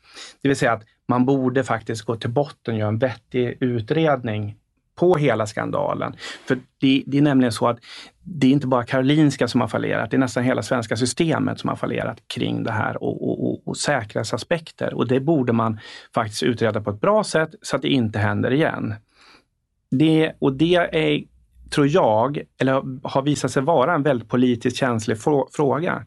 [0.43, 4.57] Det vill säga att man borde faktiskt gå till botten och göra en vettig utredning
[5.01, 6.15] på hela skandalen.
[6.47, 7.79] För det, det, är nämligen så att
[8.23, 11.69] det är inte bara Karolinska som har fallerat, det är nästan hela svenska systemet som
[11.69, 14.95] har fallerat kring det här och, och, och, och säkerhetsaspekter.
[14.95, 15.81] Och det borde man
[16.15, 18.95] faktiskt utreda på ett bra sätt så att det inte händer igen.
[19.91, 21.25] Det, och det är,
[21.71, 25.19] tror jag, eller har visat sig vara en väldigt politiskt känslig
[25.53, 26.05] fråga.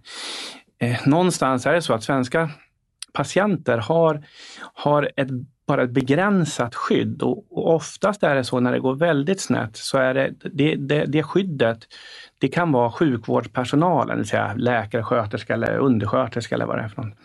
[0.82, 2.50] Eh, någonstans är det så att svenska
[3.14, 4.24] patienter har,
[4.74, 5.30] har ett
[5.68, 9.78] bara ett begränsat skydd och, och oftast är det så när det går väldigt snett
[9.78, 11.88] så är det det, det, det skyddet
[12.40, 16.88] det kan vara sjukvårdspersonalen, det vill säga läkare, sköterska eller undersköterska eller vad det är
[16.88, 17.16] för någon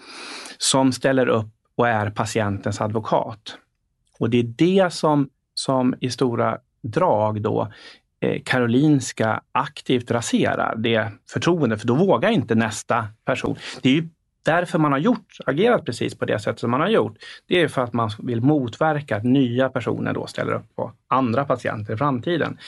[0.58, 1.46] som ställer upp
[1.76, 3.58] och är patientens advokat.
[4.18, 7.72] Och det är det som, som i stora drag då
[8.20, 13.56] eh, Karolinska aktivt raserar det förtroendet, för då vågar inte nästa person.
[13.82, 14.08] Det är ju
[14.48, 17.16] därför man har gjort, agerat precis på det sätt som man har gjort.
[17.46, 21.44] Det är för att man vill motverka att nya personer då ställer upp på andra
[21.44, 22.58] patienter i framtiden.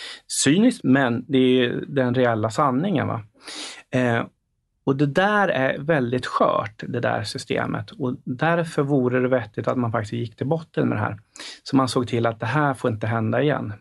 [0.44, 3.06] Cyniskt, men det är den reella sanningen.
[3.08, 3.22] Va?
[3.90, 4.24] Eh,
[4.84, 7.90] och det där är väldigt skört, det där systemet.
[7.90, 11.18] Och därför vore det vettigt att man faktiskt gick till botten med det här.
[11.62, 13.72] Så man såg till att det här får inte hända igen.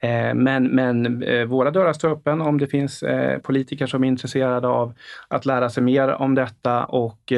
[0.00, 4.08] Eh, men, men eh, våra dörrar står öppen om det finns eh, politiker som är
[4.08, 4.94] intresserade av
[5.28, 7.32] att lära sig mer om detta och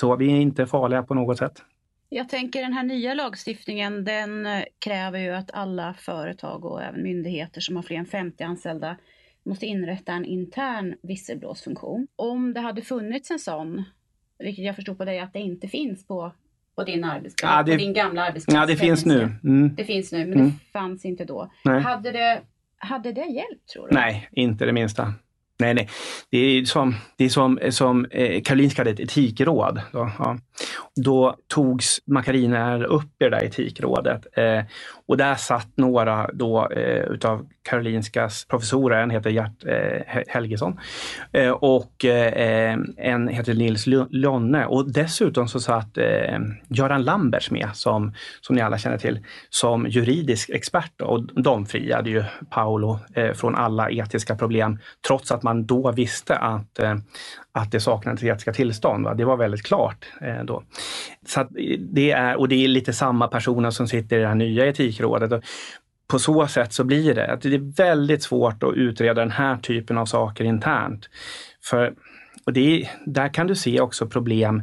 [0.00, 0.16] så.
[0.16, 1.62] Vi är inte farliga på något sätt.
[2.08, 4.46] Jag tänker den här nya lagstiftningen den
[4.84, 8.96] kräver ju att alla företag och även myndigheter som har fler än 50 anställda
[9.44, 12.06] måste inrätta en intern visselblåsfunktion.
[12.16, 13.84] Om det hade funnits en sån,
[14.38, 16.32] vilket jag förstår på dig att det inte finns på
[16.76, 18.54] på din arbetsplats, ja, det, på din gamla arbetsplats?
[18.54, 19.30] Ja, det finns nu.
[19.44, 19.74] Mm.
[19.74, 20.46] Det finns nu, men mm.
[20.46, 21.50] det fanns inte då.
[21.84, 22.40] Hade det,
[22.78, 23.94] hade det hjälpt tror du?
[23.94, 25.14] Nej, inte det minsta.
[25.58, 25.88] Nej, nej.
[26.30, 29.80] Det är som, det är som, som eh, Karolinska hade ett etikråd.
[29.92, 30.38] Då, ja
[31.04, 34.60] då togs Macarina upp i det där etikrådet eh,
[35.06, 40.80] och där satt några då, eh, utav Karolinskas professorer, en heter Gert eh, Helgesson
[41.32, 44.66] eh, och eh, en heter Nils Lonne.
[44.66, 49.20] Och dessutom så satt eh, Göran Lamberts med som, som ni alla känner till
[49.50, 55.42] som juridisk expert och de friade ju Paolo eh, från alla etiska problem trots att
[55.42, 56.94] man då visste att, eh,
[57.52, 59.04] att det saknades etiska tillstånd.
[59.04, 59.14] Va?
[59.14, 60.62] Det var väldigt klart eh, då.
[61.26, 61.46] Så
[61.78, 65.44] det är, och det är lite samma personer som sitter i det här nya etikrådet
[66.12, 69.56] på så sätt så blir det att det är väldigt svårt att utreda den här
[69.56, 71.08] typen av saker internt.
[71.64, 71.94] För,
[72.46, 74.62] och det, där kan du se också problem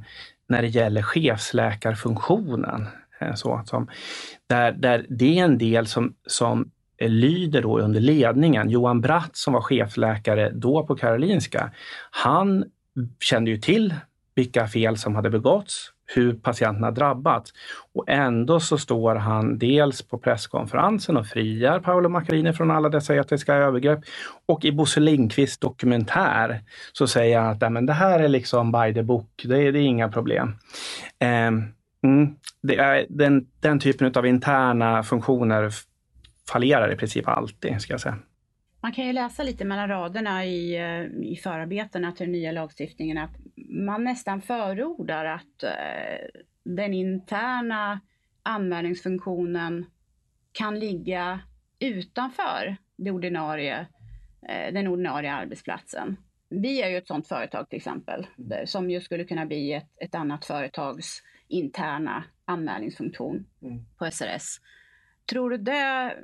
[0.49, 2.87] när det gäller chefsläkarfunktionen.
[3.19, 3.87] Eh, så, som,
[4.47, 8.69] där, där det är en del som, som lyder då under ledningen.
[8.69, 11.71] Johan Bratt som var chefläkare då på Karolinska,
[12.11, 12.65] han
[13.19, 13.93] kände ju till
[14.35, 17.53] vilka fel som hade begåtts, hur patienterna drabbats.
[17.93, 23.15] Och ändå så står han dels på presskonferensen och friar Paolo Macchiarini från alla dessa
[23.15, 23.99] etiska övergrepp.
[24.45, 26.61] Och i Bosse Lindqvists dokumentär
[26.93, 29.83] så säger han att det här är liksom by the book, det är, det är
[29.83, 30.47] inga problem.
[31.19, 31.73] Um,
[32.03, 35.71] mm, det är den, den typen av interna funktioner
[36.49, 38.17] fallerar i princip alltid, ska jag säga.
[38.81, 43.17] Man kan ju läsa lite mellan raderna i, eh, i förarbetena till den nya lagstiftningen
[43.17, 43.35] att
[43.69, 47.99] man nästan förordar att eh, den interna
[48.43, 49.85] anmälningsfunktionen
[50.51, 51.39] kan ligga
[51.79, 53.87] utanför det ordinarie,
[54.49, 56.17] eh, den ordinarie arbetsplatsen.
[56.49, 58.27] Vi är ju ett sådant företag till exempel,
[58.65, 63.85] som ju skulle kunna bli ett, ett annat företags interna anmälningsfunktion mm.
[63.97, 64.59] på SRS.
[65.25, 66.15] Tror du det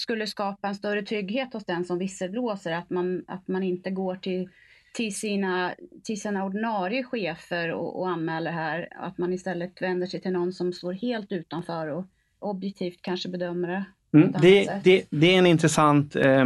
[0.00, 4.16] skulle skapa en större trygghet hos den som visselblåser, att man, att man inte går
[4.16, 4.48] till,
[4.92, 10.20] till, sina, till sina ordinarie chefer och, och anmäler här, att man istället vänder sig
[10.20, 12.04] till någon som står helt utanför och
[12.38, 13.84] objektivt kanske bedömer det?
[14.18, 16.40] Mm, det, det, det, är en intressant, eh,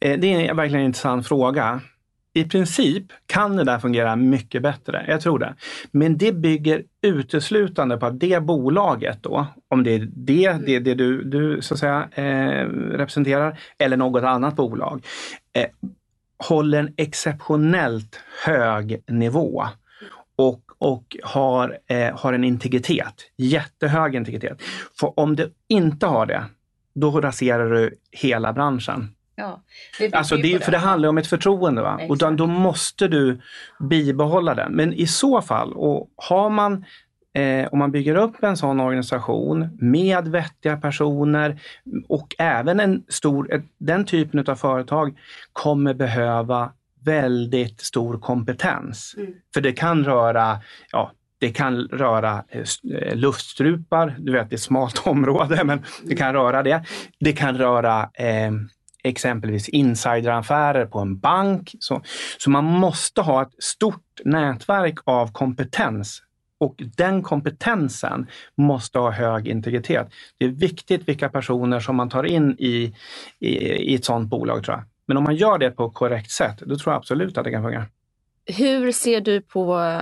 [0.00, 1.80] eh, det är verkligen en intressant fråga
[2.36, 5.04] i princip kan det där fungera mycket bättre.
[5.08, 5.54] Jag tror det.
[5.90, 10.94] Men det bygger uteslutande på att det bolaget då, om det är det, det, det
[10.94, 15.04] du, du så att säga, eh, representerar eller något annat bolag,
[15.52, 15.66] eh,
[16.38, 19.66] håller en exceptionellt hög nivå
[20.36, 24.62] och, och har, eh, har en integritet, jättehög integritet.
[25.00, 26.44] För om du inte har det,
[26.94, 29.15] då raserar du hela branschen.
[29.36, 29.62] Ja,
[29.98, 31.82] det alltså det, för det handlar om ett förtroende.
[31.82, 32.00] Va?
[32.08, 33.40] Och då, måste du
[33.80, 34.72] bibehålla den.
[34.72, 36.84] Men i så fall, och har man
[37.34, 41.60] eh, om man bygger upp en sån organisation med vettiga personer
[42.08, 45.18] och även en stor, den typen av företag
[45.52, 46.72] kommer behöva
[47.04, 49.14] väldigt stor kompetens.
[49.18, 49.32] Mm.
[49.54, 50.60] För det kan röra
[50.92, 55.84] ja, det kan röra eh, eh, luftstrupar, du vet det är ett smalt område, men
[56.02, 56.84] det kan röra det.
[57.20, 58.52] Det kan röra eh,
[59.08, 61.74] exempelvis insideraffärer på en bank.
[61.80, 62.02] Så,
[62.38, 66.22] så man måste ha ett stort nätverk av kompetens
[66.58, 70.08] och den kompetensen måste ha hög integritet.
[70.38, 72.94] Det är viktigt vilka personer som man tar in i,
[73.38, 73.48] i,
[73.92, 74.84] i ett sådant bolag tror jag.
[75.06, 77.50] Men om man gör det på ett korrekt sätt, då tror jag absolut att det
[77.50, 77.86] kan fungera.
[78.46, 80.00] Hur ser du på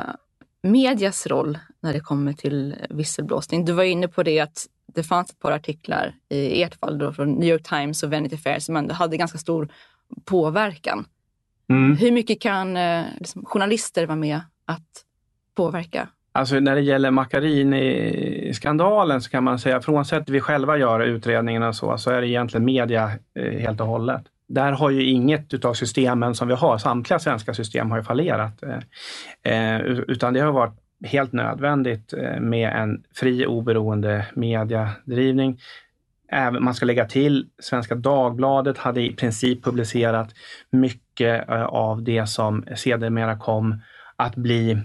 [0.63, 3.65] medias roll när det kommer till visselblåsning?
[3.65, 7.13] Du var inne på det att det fanns ett par artiklar i ert fall då,
[7.13, 9.69] från New York Times och Vanity Fair som ändå hade ganska stor
[10.25, 11.07] påverkan.
[11.69, 11.97] Mm.
[11.97, 15.05] Hur mycket kan eh, liksom, journalister vara med att
[15.57, 16.09] påverka?
[16.33, 21.77] Alltså när det gäller Macchiarini-skandalen så kan man säga, frånsett vi själva gör utredningen och
[21.77, 24.23] så, så är det egentligen media eh, helt och hållet.
[24.49, 28.63] Där har ju inget utav systemen som vi har, samtliga svenska system har ju fallerat.
[28.63, 28.79] Eh,
[29.53, 35.61] eh utan det har varit helt nödvändigt eh, med en fri oberoende mediadrivning.
[36.29, 40.35] Även, man ska lägga till, Svenska Dagbladet hade i princip publicerat
[40.71, 43.81] mycket eh, av det som sedermera kom
[44.17, 44.79] att bli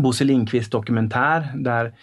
[0.00, 1.94] Bosse Lindqvist dokumentär där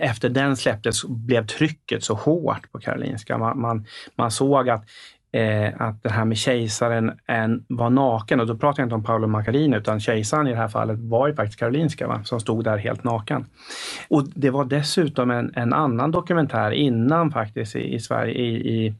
[0.00, 3.38] efter den släpptes blev trycket så hårt på Karolinska.
[3.38, 4.84] Man, man, man såg att
[5.32, 8.40] eh, att det här med kejsaren en, var naken.
[8.40, 11.28] Och då pratar jag inte om Paolo Macchiarini utan kejsaren i det här fallet var
[11.28, 12.20] ju faktiskt Karolinska va?
[12.24, 13.46] som stod där helt naken.
[14.08, 18.94] Och det var dessutom en, en annan dokumentär innan faktiskt i, i Sverige, i, i,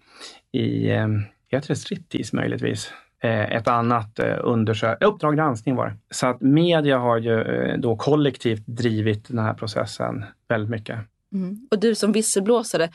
[0.53, 1.09] i eh,
[1.51, 2.93] heter det striptease möjligtvis?
[3.23, 5.95] Eh, ett annat eh, eh, Uppdrag granskning var det.
[6.11, 10.99] Så att media har ju eh, då kollektivt drivit den här processen väldigt mycket.
[11.33, 11.69] Mm.
[11.71, 12.89] Och du som visselblåsare,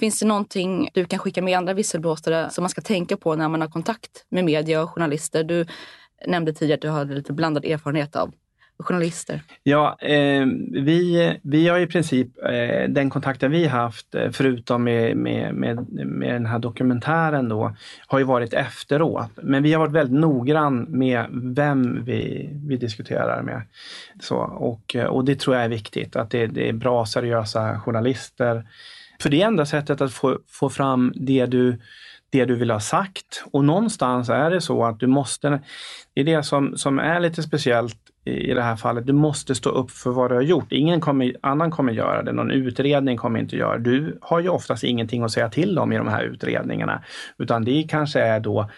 [0.00, 3.48] Finns det någonting du kan skicka med andra visselblåsare som man ska tänka på när
[3.48, 5.44] man har kontakt med media och journalister?
[5.44, 5.66] Du
[6.26, 8.34] nämnde tidigare att du har lite blandad erfarenhet av
[8.78, 9.42] journalister?
[9.62, 15.16] Ja, eh, vi, vi har i princip eh, den kontakten vi haft, eh, förutom med,
[15.16, 19.30] med, med, med den här dokumentären då, har ju varit efteråt.
[19.36, 23.62] Men vi har varit väldigt noggrann med vem vi, vi diskuterar med.
[24.20, 28.64] Så, och, och det tror jag är viktigt, att det, det är bra seriösa journalister
[29.24, 31.80] för det är enda sättet att få, få fram det du,
[32.30, 33.44] det du vill ha sagt.
[33.52, 35.60] Och någonstans är det så att du måste,
[36.14, 39.70] det är det som, som är lite speciellt i det här fallet, du måste stå
[39.70, 40.72] upp för vad du har gjort.
[40.72, 43.90] Ingen kommer, annan kommer göra det, någon utredning kommer inte göra det.
[43.90, 47.02] Du har ju oftast ingenting att säga till om i de här utredningarna.
[47.38, 48.70] Utan det kanske är då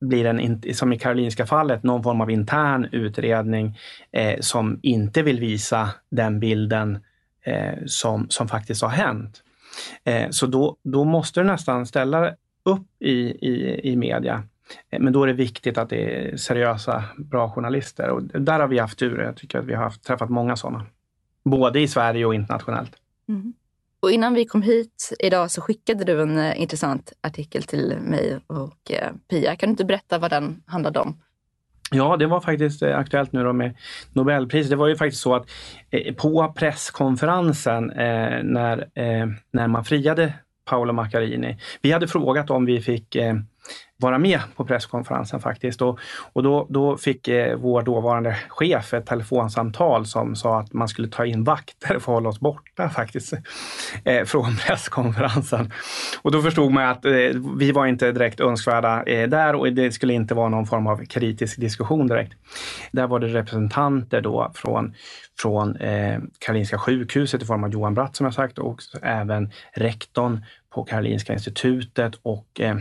[0.00, 3.78] blir en, som i Karolinska fallet, någon form av intern utredning
[4.12, 6.98] eh, som inte vill visa den bilden
[7.44, 9.42] eh, som, som faktiskt har hänt.
[10.04, 13.12] Eh, så då, då måste du nästan ställa upp i,
[13.48, 14.42] i, i media.
[14.90, 18.08] Eh, men då är det viktigt att det är seriösa, bra journalister.
[18.08, 19.20] Och där har vi haft tur.
[19.20, 20.86] Jag tycker att vi har haft, träffat många sådana.
[21.44, 22.92] Både i Sverige och internationellt.
[23.28, 23.52] Mm.
[24.00, 28.38] Och innan vi kom hit idag så skickade du en eh, intressant artikel till mig
[28.46, 29.56] och eh, Pia.
[29.56, 31.18] Kan du inte berätta vad den handlade om?
[31.92, 33.76] Ja, det var faktiskt eh, aktuellt nu då med
[34.12, 34.70] Nobelpriset.
[34.70, 35.50] Det var ju faktiskt så att
[35.90, 38.88] eh, på presskonferensen eh, när,
[39.52, 40.34] när man friade
[40.64, 41.58] Paolo Macchiarini.
[41.82, 43.16] Vi hade frågat om vi fick
[44.02, 45.82] vara med på presskonferensen faktiskt.
[45.82, 45.98] Och,
[46.32, 51.08] och då, då fick eh, vår dåvarande chef ett telefonsamtal som sa att man skulle
[51.08, 53.32] ta in vakter för att hålla oss borta faktiskt
[54.04, 55.72] eh, från presskonferensen.
[56.22, 57.12] Och då förstod man att eh,
[57.58, 61.04] vi var inte direkt önskvärda eh, där och det skulle inte vara någon form av
[61.04, 62.32] kritisk diskussion direkt.
[62.92, 64.94] Där var det representanter då från
[65.38, 70.44] från eh, Karolinska sjukhuset i form av Johan Bratt som jag sagt och även rektorn
[70.74, 72.76] på Karolinska institutet och eh,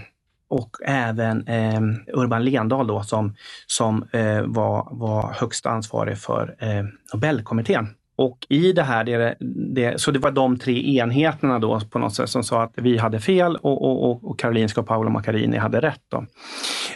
[0.51, 1.81] och även eh,
[2.13, 3.35] Urban Lendahl då, som,
[3.67, 6.83] som eh, var, var högst ansvarig för eh,
[7.13, 7.87] Nobelkommittén.
[8.21, 9.35] Och i det här, det,
[9.73, 12.97] det, så det var de tre enheterna då på något sätt som sa att vi
[12.97, 16.01] hade fel och, och, och Karolinska och Paolo Macchiarini hade rätt.
[16.09, 16.25] Då.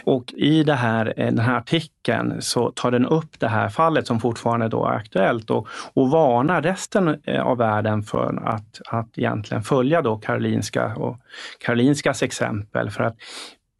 [0.04, 4.06] Och i det här, eh, den här artikeln så tar den upp det här fallet
[4.06, 9.18] som fortfarande då är aktuellt och, och varnar resten eh, av världen för att, att
[9.18, 11.16] egentligen följa då Karolinska och
[11.58, 12.90] Karolinskas exempel.
[12.90, 13.16] För att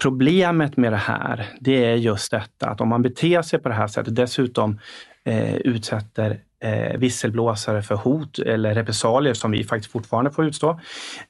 [0.02, 3.74] Problemet med det här, det är just detta att om man beter sig på det
[3.74, 4.78] här sättet, dessutom
[5.26, 10.80] eh, utsätter eh, visselblåsare för hot eller repressalier som vi faktiskt fortfarande får utstå,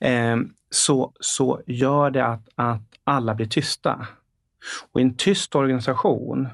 [0.01, 0.37] eh,
[0.71, 4.07] så, så gör det att, att alla blir tysta.
[4.93, 6.49] Och i en tyst organisation,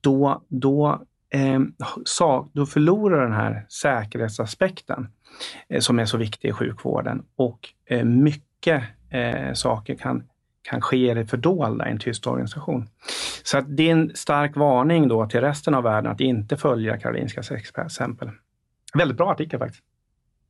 [0.00, 1.60] då, då, eh,
[2.04, 5.08] sa, då förlorar den här säkerhetsaspekten
[5.68, 10.24] eh, som är så viktig i sjukvården och eh, mycket eh, saker kan
[10.62, 12.88] kan ske i det fördolda i en tyst organisation.
[13.42, 16.98] Så att det är en stark varning då till resten av världen att inte följa
[16.98, 18.30] Karolinskas exempel.
[18.94, 19.84] Väldigt bra artikel faktiskt.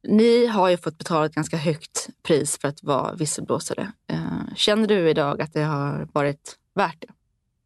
[0.02, 3.92] Ni har ju fått betala ett ganska högt pris för att vara visselblåsare.
[4.06, 7.06] Eh, känner du idag att det har varit värt det?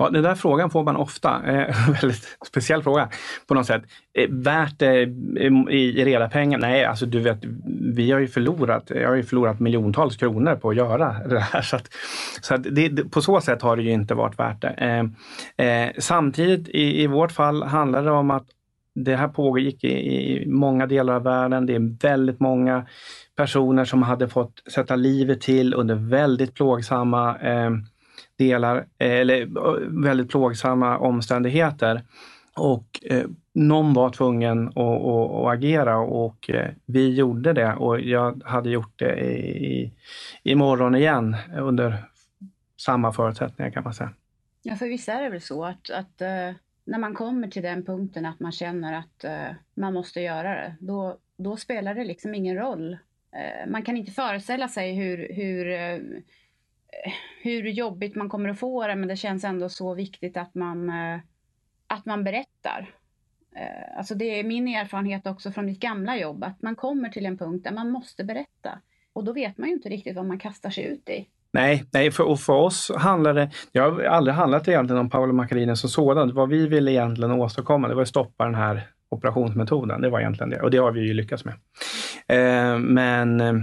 [0.04, 1.42] Ja, den där frågan får man ofta.
[1.46, 3.08] Eh, väldigt speciell fråga
[3.48, 3.82] på något sätt.
[4.18, 5.02] Eh, värt eh, det
[5.70, 6.58] i, i reda pengar?
[6.58, 7.38] Nej, alltså du vet,
[7.94, 11.62] vi har ju förlorat, jag har ju förlorat miljontals kronor på att göra det här.
[11.62, 11.88] Så, att,
[12.40, 14.68] så att det, på så sätt har det ju inte varit värt det.
[14.68, 18.46] Eh, eh, samtidigt i, i vårt fall handlar det om att
[18.94, 21.66] det här pågick i, i många delar av världen.
[21.66, 22.86] Det är väldigt många
[23.36, 27.70] personer som hade fått sätta livet till under väldigt plågsamma eh,
[28.36, 32.02] delar, eh, eller eh, väldigt plågsamma omständigheter.
[32.56, 38.00] Och eh, någon var tvungen att, att, att, agera och eh, vi gjorde det och
[38.00, 39.20] jag hade gjort det
[40.42, 42.04] i, morgon igen under
[42.76, 44.10] samma förutsättningar kan man säga.
[44.62, 47.84] Ja, för visst är det väl så att, att uh, när man kommer till den
[47.84, 52.34] punkten att man känner att uh, man måste göra det, då, då spelar det liksom
[52.34, 52.92] ingen roll.
[52.92, 55.66] Uh, man kan inte föreställa sig hur, hur
[57.42, 60.88] hur jobbigt man kommer att få det, men det känns ändå så viktigt att man,
[60.88, 61.20] eh,
[61.86, 62.90] att man berättar.
[63.56, 67.26] Eh, alltså det är min erfarenhet också från mitt gamla jobb, att man kommer till
[67.26, 68.78] en punkt där man måste berätta.
[69.12, 71.28] Och då vet man ju inte riktigt vad man kastar sig ut i.
[71.52, 75.32] Nej, nej för, och för oss handlar det, det har aldrig handlat egentligen om Paolo
[75.32, 76.34] Macchiarini som sådan.
[76.34, 80.00] Vad vi ville egentligen åstadkomma, det var att stoppa den här operationsmetoden.
[80.00, 81.54] Det var egentligen det och det har vi ju lyckats med.
[82.28, 83.54] Eh, men eh,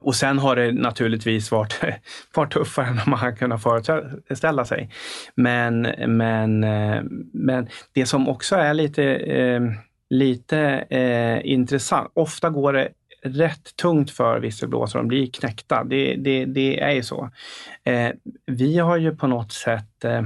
[0.00, 1.80] och sen har det naturligtvis varit,
[2.34, 4.90] varit tuffare än man har kunnat föreställa sig.
[5.34, 9.60] Men, men, eh, men det som också är lite, eh,
[10.10, 10.58] lite
[10.90, 12.88] eh, intressant, ofta går det
[13.22, 15.84] rätt tungt för visselblåsare, de blir knäckta.
[15.84, 17.30] Det, det, det är ju så.
[17.84, 18.10] Eh,
[18.46, 20.22] vi har ju på något sätt, eh,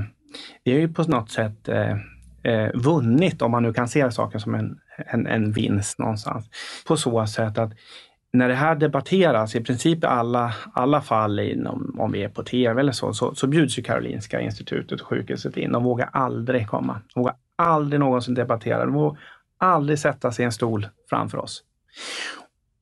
[0.65, 1.97] vi har ju på något sätt eh,
[2.75, 6.51] vunnit, om man nu kan se saken som en, en, en vinst någonstans,
[6.87, 7.73] på så sätt att
[8.33, 12.43] när det här debatteras, i princip i alla, alla fall inom, om vi är på
[12.43, 15.73] tv eller så, så, så bjuds ju Karolinska institutet och sjukhuset in.
[15.73, 17.01] De vågar aldrig komma.
[17.15, 18.85] De vågar aldrig någonsin debattera.
[18.85, 19.21] De vågar
[19.59, 21.63] aldrig sätta sig i en stol framför oss.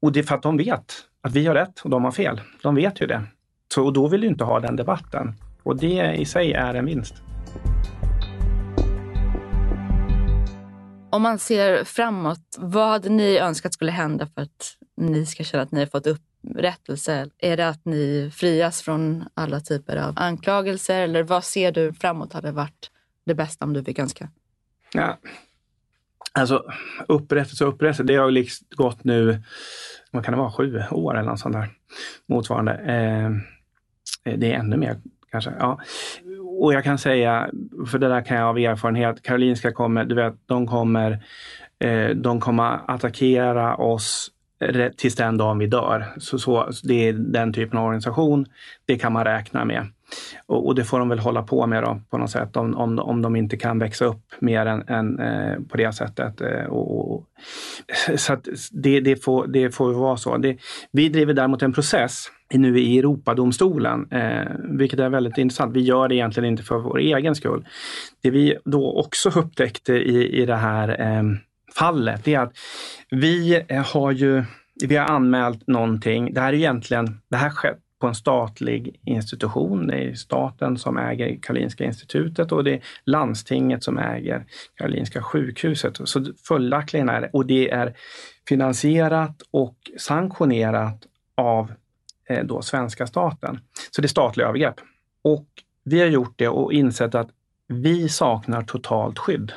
[0.02, 2.40] Och det är för att de vet att vi har rätt och de har fel.
[2.62, 3.22] De vet ju det.
[3.74, 5.34] Så, och då vill du inte ha den debatten.
[5.62, 7.14] Och det i sig är en vinst.
[11.12, 15.62] Om man ser framåt, vad hade ni önskat skulle hända för att ni ska känna
[15.62, 17.28] att ni har fått upprättelse?
[17.38, 22.32] Är det att ni frias från alla typer av anklagelser eller vad ser du framåt
[22.32, 22.90] hade varit
[23.24, 24.28] det bästa om du fick önska?
[24.92, 25.18] Ja.
[26.32, 26.64] Alltså
[27.08, 29.42] upprättelse och upprättelse, det har liksom gått nu
[30.10, 31.68] vad kan det vara, sju år eller något sånt där
[32.26, 32.72] motsvarande.
[32.72, 33.30] Eh,
[34.36, 34.96] det är ännu mer
[35.30, 35.52] kanske.
[35.58, 35.80] Ja.
[36.60, 37.50] Och jag kan säga,
[37.90, 41.24] för det där kan jag av erfarenhet, Karolinska kommer, du vet, de kommer,
[41.78, 44.30] eh, de kommer attackera oss
[44.96, 46.06] tills den dagen vi dör.
[46.18, 48.46] Så, så, det är den typen av organisation,
[48.86, 49.86] det kan man räkna med.
[50.46, 52.98] Och, och det får de väl hålla på med då, på något sätt om, om,
[52.98, 56.40] om de inte kan växa upp mer än, än eh, på det sättet.
[56.40, 57.26] Eh, och, och,
[58.16, 58.36] så
[58.72, 60.36] det, det, får, det får vara så.
[60.36, 60.56] Det,
[60.92, 64.46] vi driver däremot en process nu i Europadomstolen, eh,
[64.78, 65.76] vilket är väldigt intressant.
[65.76, 67.66] Vi gör det egentligen inte för vår egen skull.
[68.22, 71.22] Det vi då också upptäckte i, i det här eh,
[71.74, 72.52] fallet är att
[73.10, 74.44] vi eh, har ju
[74.82, 76.34] vi har anmält någonting.
[76.34, 79.86] Det här är egentligen, det här skett på en statlig institution.
[79.86, 86.00] Det är staten som äger Karolinska institutet och det är landstinget som äger Karolinska sjukhuset.
[86.04, 87.94] Så följaktligen är det, och det är
[88.48, 91.72] finansierat och sanktionerat av
[92.28, 93.60] eh, då svenska staten.
[93.90, 94.80] Så det är statliga övergrepp.
[95.22, 95.46] Och
[95.84, 97.28] vi har gjort det och insett att
[97.66, 99.52] vi saknar totalt skydd.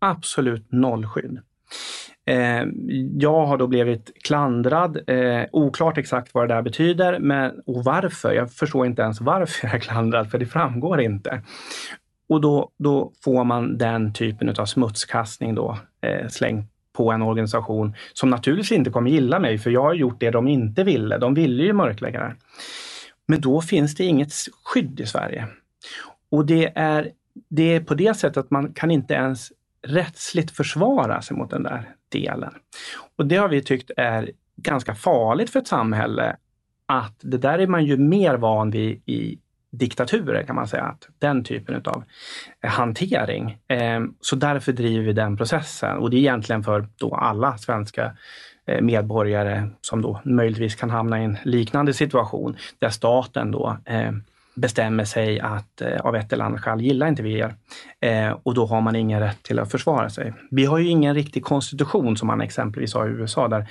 [0.00, 1.40] Absolut nollskydd.
[2.26, 2.64] Eh,
[3.18, 8.32] jag har då blivit klandrad, eh, oklart exakt vad det där betyder men, och varför.
[8.32, 11.42] Jag förstår inte ens varför jag är klandrad, för det framgår inte.
[12.28, 17.94] Och då, då får man den typen av smutskastning då, eh, slängt på en organisation
[18.12, 21.18] som naturligtvis inte kommer gilla mig, för jag har gjort det de inte ville.
[21.18, 22.34] De ville ju mörklägga det.
[23.26, 24.32] Men då finns det inget
[24.64, 25.46] skydd i Sverige.
[26.30, 27.10] Och det är,
[27.48, 31.62] det är på det sättet att man kan inte ens rättsligt försvara sig mot den
[31.62, 32.54] där delen.
[33.16, 36.36] Och det har vi tyckt är ganska farligt för ett samhälle
[36.86, 39.38] att det där är man ju mer van vid i
[39.70, 42.04] diktaturer kan man säga, att den typen av
[42.62, 43.58] eh, hantering.
[43.68, 48.16] Ehm, så därför driver vi den processen och det är egentligen för då alla svenska
[48.66, 54.22] eh, medborgare som då möjligtvis kan hamna i en liknande situation där staten då ehm,
[54.54, 57.54] bestämmer sig att eh, av ett eller annat skäl gillar inte vi er.
[58.00, 60.32] Eh, och då har man ingen rätt till att försvara sig.
[60.50, 63.66] Vi har ju ingen riktig konstitution som man exempelvis har i USA där,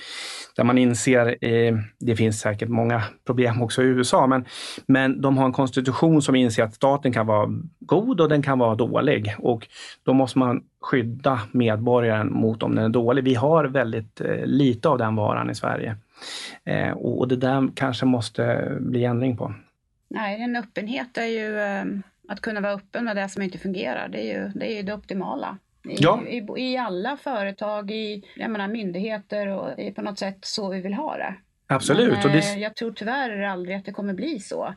[0.55, 4.45] där man inser, eh, det finns säkert många problem också i USA, men,
[4.85, 7.49] men de har en konstitution som inser att staten kan vara
[7.79, 9.35] god och den kan vara dålig.
[9.39, 9.67] Och
[10.03, 13.23] då måste man skydda medborgaren mot om den är dålig.
[13.23, 15.95] Vi har väldigt eh, lite av den varan i Sverige.
[16.63, 19.53] Eh, och det där kanske måste bli ändring på.
[20.09, 24.09] Nej, en öppenhet är ju ehm, att kunna vara öppen med det som inte fungerar.
[24.09, 25.57] Det är ju det, är ju det optimala.
[25.89, 26.23] I, ja.
[26.27, 30.81] i, i, alla företag, i jag menar, myndigheter och är på något sätt så vi
[30.81, 31.35] vill ha det.
[31.67, 32.11] Absolut.
[32.11, 32.53] Men, och det...
[32.53, 34.75] Eh, jag tror tyvärr aldrig att det kommer bli så.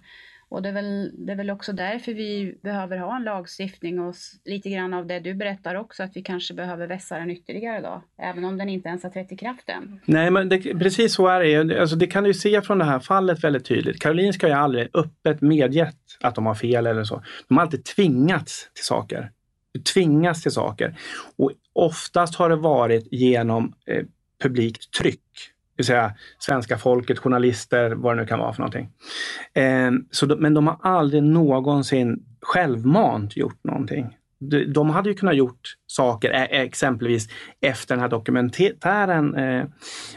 [0.53, 4.15] Och det är, väl, det är väl också därför vi behöver ha en lagstiftning och
[4.45, 8.03] lite grann av det du berättar också, att vi kanske behöver vässa den ytterligare då,
[8.19, 10.01] även om den inte ens har trätt i kraft än.
[10.05, 11.81] Nej, men det, precis så är det.
[11.81, 14.01] Alltså, det kan du se från det här fallet väldigt tydligt.
[14.01, 17.23] Karolinska har ju aldrig öppet medgett att de har fel eller så.
[17.49, 19.31] De har alltid tvingats till saker.
[19.95, 20.97] Tvingas till saker.
[21.37, 24.05] Och oftast har det varit genom eh,
[24.43, 28.89] publikt tryck vill säga svenska folket, journalister, vad det nu kan vara för någonting.
[29.55, 34.17] Eh, så de, men de har aldrig någonsin självmant gjort någonting.
[34.51, 37.29] De, de hade ju kunnat gjort saker, e, e, exempelvis
[37.61, 39.65] efter den här dokumentären eh,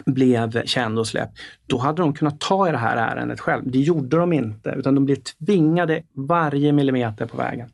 [0.06, 1.38] blev känd och släppt.
[1.68, 3.64] Då hade de kunnat ta i det här ärendet själv.
[3.66, 7.70] Det gjorde de inte, utan de blev tvingade varje millimeter på vägen.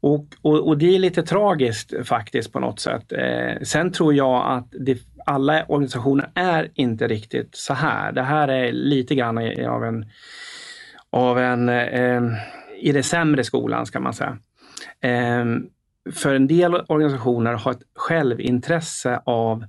[0.00, 3.12] Och, och, och det är lite tragiskt faktiskt på något sätt.
[3.12, 8.12] Eh, sen tror jag att det alla organisationer är inte riktigt så här.
[8.12, 10.06] Det här är lite grann av en,
[11.10, 12.22] av en eh,
[12.78, 14.38] i det sämre skolan ska man säga.
[15.00, 15.44] Eh,
[16.12, 19.64] för en del organisationer har ett självintresse av,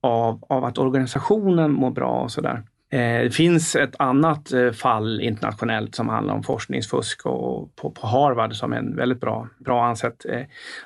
[0.00, 2.62] av, av att organisationen mår bra och sådär.
[2.92, 8.06] Eh, det finns ett annat eh, fall internationellt som handlar om forskningsfusk och på, på
[8.06, 10.42] Harvard som är en väldigt bra, bra ansett eh,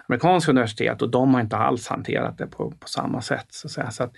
[0.09, 3.47] amerikansk universitet och de har inte alls hanterat det på, på samma sätt.
[3.51, 3.91] Så att säga.
[3.91, 4.13] Så att,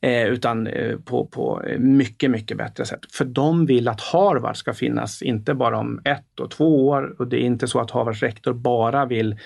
[0.00, 3.00] eh, utan eh, på, på eh, mycket, mycket bättre sätt.
[3.12, 7.16] För de vill att Harvard ska finnas, inte bara om ett och två år.
[7.18, 9.36] Och det är inte så att Harvards rektor bara vill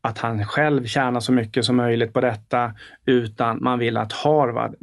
[0.00, 2.74] att han själv tjänar så mycket som möjligt på detta,
[3.06, 4.74] utan man vill att Harvard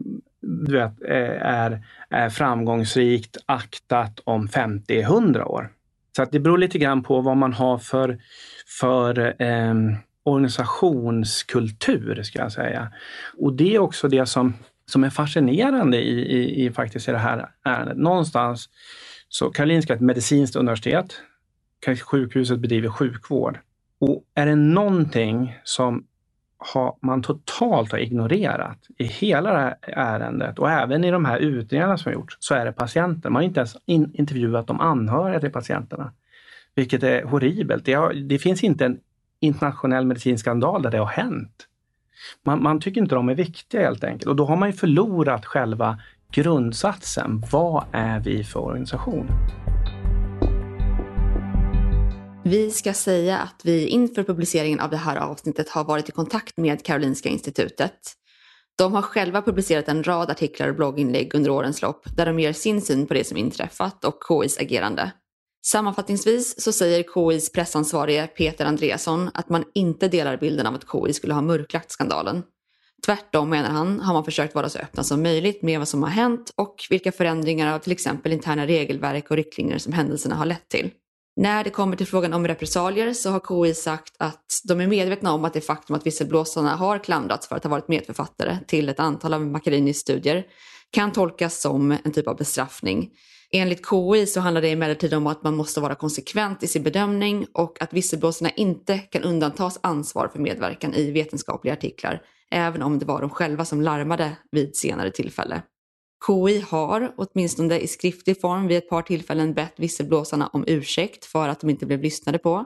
[0.44, 5.70] du vet, eh, är är framgångsrikt aktat om 50-100 år.
[6.16, 8.20] Så att det beror lite grann på vad man har för,
[8.80, 9.74] för eh,
[10.24, 12.92] organisationskultur, ska jag säga.
[13.38, 14.54] Och det är också det som,
[14.86, 17.98] som är fascinerande i, i, i, faktiskt i det här ärendet.
[17.98, 18.70] Någonstans,
[19.30, 21.22] så Karolinska är ett medicinskt universitet.
[22.06, 23.60] Sjukhuset bedriver sjukvård.
[24.00, 26.06] Och är det någonting som
[26.66, 31.38] har man totalt har ignorerat i hela det här ärendet och även i de här
[31.38, 33.34] utredningarna som har gjorts, så är det patienten.
[33.34, 36.12] Man har inte ens in, intervjuat de anhöriga till patienterna.
[36.76, 37.86] Vilket är horribelt.
[37.86, 39.00] Det, har, det finns inte en
[39.40, 41.68] internationell medicinsk skandal där det har hänt.
[42.44, 45.46] Man, man, tycker inte de är viktiga helt enkelt och då har man ju förlorat
[45.46, 46.00] själva
[46.32, 47.44] grundsatsen.
[47.52, 49.28] Vad är vi för organisation?
[52.54, 56.58] Vi ska säga att vi inför publiceringen av det här avsnittet har varit i kontakt
[56.58, 58.00] med Karolinska institutet.
[58.78, 62.54] De har själva publicerat en rad artiklar och blogginlägg under årens lopp där de ger
[62.54, 65.12] sin syn på det som inträffat och KIs agerande.
[65.66, 71.14] Sammanfattningsvis så säger KIs pressansvarige Peter Andreasson att man inte delar bilden av att KI
[71.14, 72.44] skulle ha mörklagt skandalen.
[73.06, 76.10] Tvärtom menar han har man försökt vara så öppna som möjligt med vad som har
[76.10, 80.70] hänt och vilka förändringar av till exempel interna regelverk och riktlinjer som händelserna har lett
[80.70, 80.92] till.
[81.36, 85.34] När det kommer till frågan om repressalier så har KI sagt att de är medvetna
[85.34, 89.00] om att det faktum att visselblåsarna har klandrats för att ha varit medförfattare till ett
[89.00, 90.46] antal av Macchiarinis studier
[90.92, 93.10] kan tolkas som en typ av bestraffning.
[93.52, 97.46] Enligt KI så handlar det emellertid om att man måste vara konsekvent i sin bedömning
[97.54, 102.22] och att visselblåsarna inte kan undantas ansvar för medverkan i vetenskapliga artiklar,
[102.52, 105.62] även om det var de själva som larmade vid senare tillfälle.
[106.28, 111.48] KI har, åtminstone i skriftlig form, vid ett par tillfällen bett visselblåsarna om ursäkt för
[111.48, 112.66] att de inte blev lyssnade på.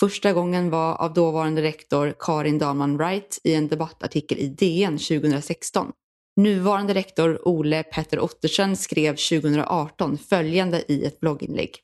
[0.00, 5.92] Första gången var av dåvarande rektor Karin Dahlman Wright i en debattartikel i DN 2016.
[6.36, 11.76] Nuvarande rektor Ole Petter Ottersen skrev 2018 följande i ett blogginlägg.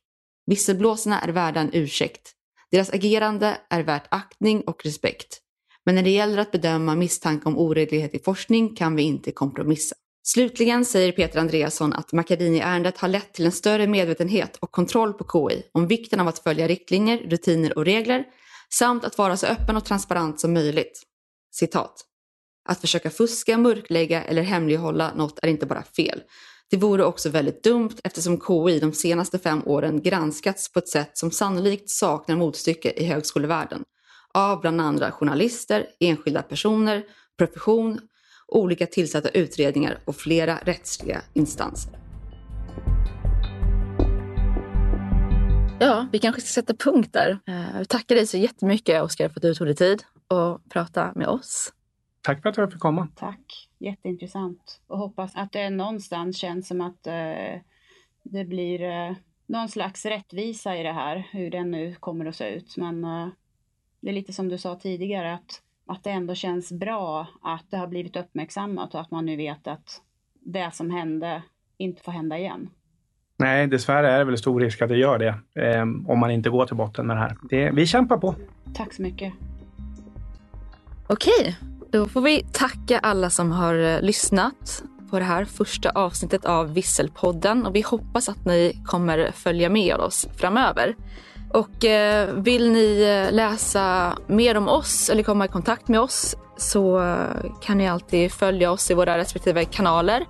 [0.47, 2.33] Visselblåsarna är värda en ursäkt.
[2.71, 5.41] Deras agerande är värt aktning och respekt.
[5.85, 9.97] Men när det gäller att bedöma misstanke om oredlighet i forskning kan vi inte kompromissa.
[10.33, 15.51] Slutligen säger Peter Andreasson att Macadini-ärendet har lett till en större medvetenhet och kontroll på
[15.51, 18.25] KI om vikten av att följa riktlinjer, rutiner och regler
[18.71, 21.03] samt att vara så öppen och transparent som möjligt.
[21.51, 22.05] Citat.
[22.69, 26.23] Att försöka fuska, mörklägga eller hemlighålla något är inte bara fel.
[26.71, 31.19] Det vore också väldigt dumt eftersom KI de senaste fem åren granskats på ett sätt
[31.19, 33.85] som sannolikt saknar motstycke i högskolevärlden
[34.35, 37.05] av bland andra journalister, enskilda personer,
[37.39, 38.01] profession
[38.49, 41.99] olika tillsatta utredningar och flera rättsliga instanser.
[45.81, 47.39] Ja, vi kanske ska sätta punkt där.
[47.45, 51.13] Jag eh, tackar dig så jättemycket Oskar för att du tog dig tid att prata
[51.15, 51.73] med oss.
[52.23, 53.09] Tack för att jag fick komma.
[53.17, 54.81] Tack, jätteintressant.
[54.87, 57.61] Och hoppas att det någonstans känns som att eh,
[58.23, 62.49] det blir eh, någon slags rättvisa i det här, hur den nu kommer att se
[62.49, 62.77] ut.
[62.77, 63.29] Men eh,
[64.01, 67.77] det är lite som du sa tidigare, att att det ändå känns bra att det
[67.77, 70.01] har blivit uppmärksammat och att man nu vet att
[70.41, 71.43] det som hände
[71.79, 72.71] inte får hända igen.
[73.37, 76.51] Nej, dessvärre är det väl stor risk att det gör det eh, om man inte
[76.51, 77.37] går till botten med det här.
[77.51, 78.35] Det, vi kämpar på.
[78.75, 79.33] Tack så mycket.
[81.07, 81.57] Okej,
[81.91, 86.75] då får vi tacka alla som har eh, lyssnat på det här första avsnittet av
[86.75, 90.95] Visselpodden och vi hoppas att ni kommer följa med oss framöver.
[91.51, 96.37] Och eh, vill ni eh, läsa mer om oss eller komma i kontakt med oss
[96.57, 97.27] så eh,
[97.61, 100.27] kan ni alltid följa oss i våra respektive kanaler.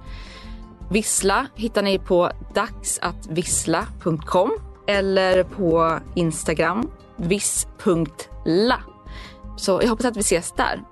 [0.90, 4.50] Vissla hittar ni på dagsattvissla.com
[4.86, 8.78] eller på Instagram viss.la.
[9.56, 10.82] Så jag hoppas att vi ses där.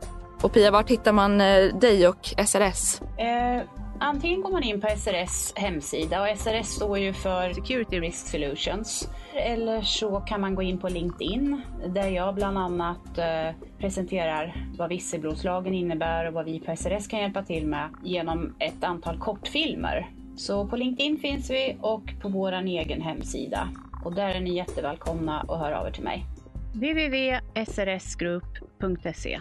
[0.43, 3.01] Och Pia, var hittar man eh, dig och SRS?
[3.01, 3.63] Eh,
[4.01, 9.09] antingen går man in på SRS hemsida och SRS står ju för Security Risk Solutions.
[9.35, 14.89] Eller så kan man gå in på LinkedIn där jag bland annat eh, presenterar vad
[14.89, 20.11] visselblåslagen innebär och vad vi på SRS kan hjälpa till med genom ett antal kortfilmer.
[20.37, 23.69] Så på LinkedIn finns vi och på vår egen hemsida.
[24.05, 26.25] Och där är ni jättevälkomna att höra av er till mig.
[26.75, 29.41] www.srsgroup.se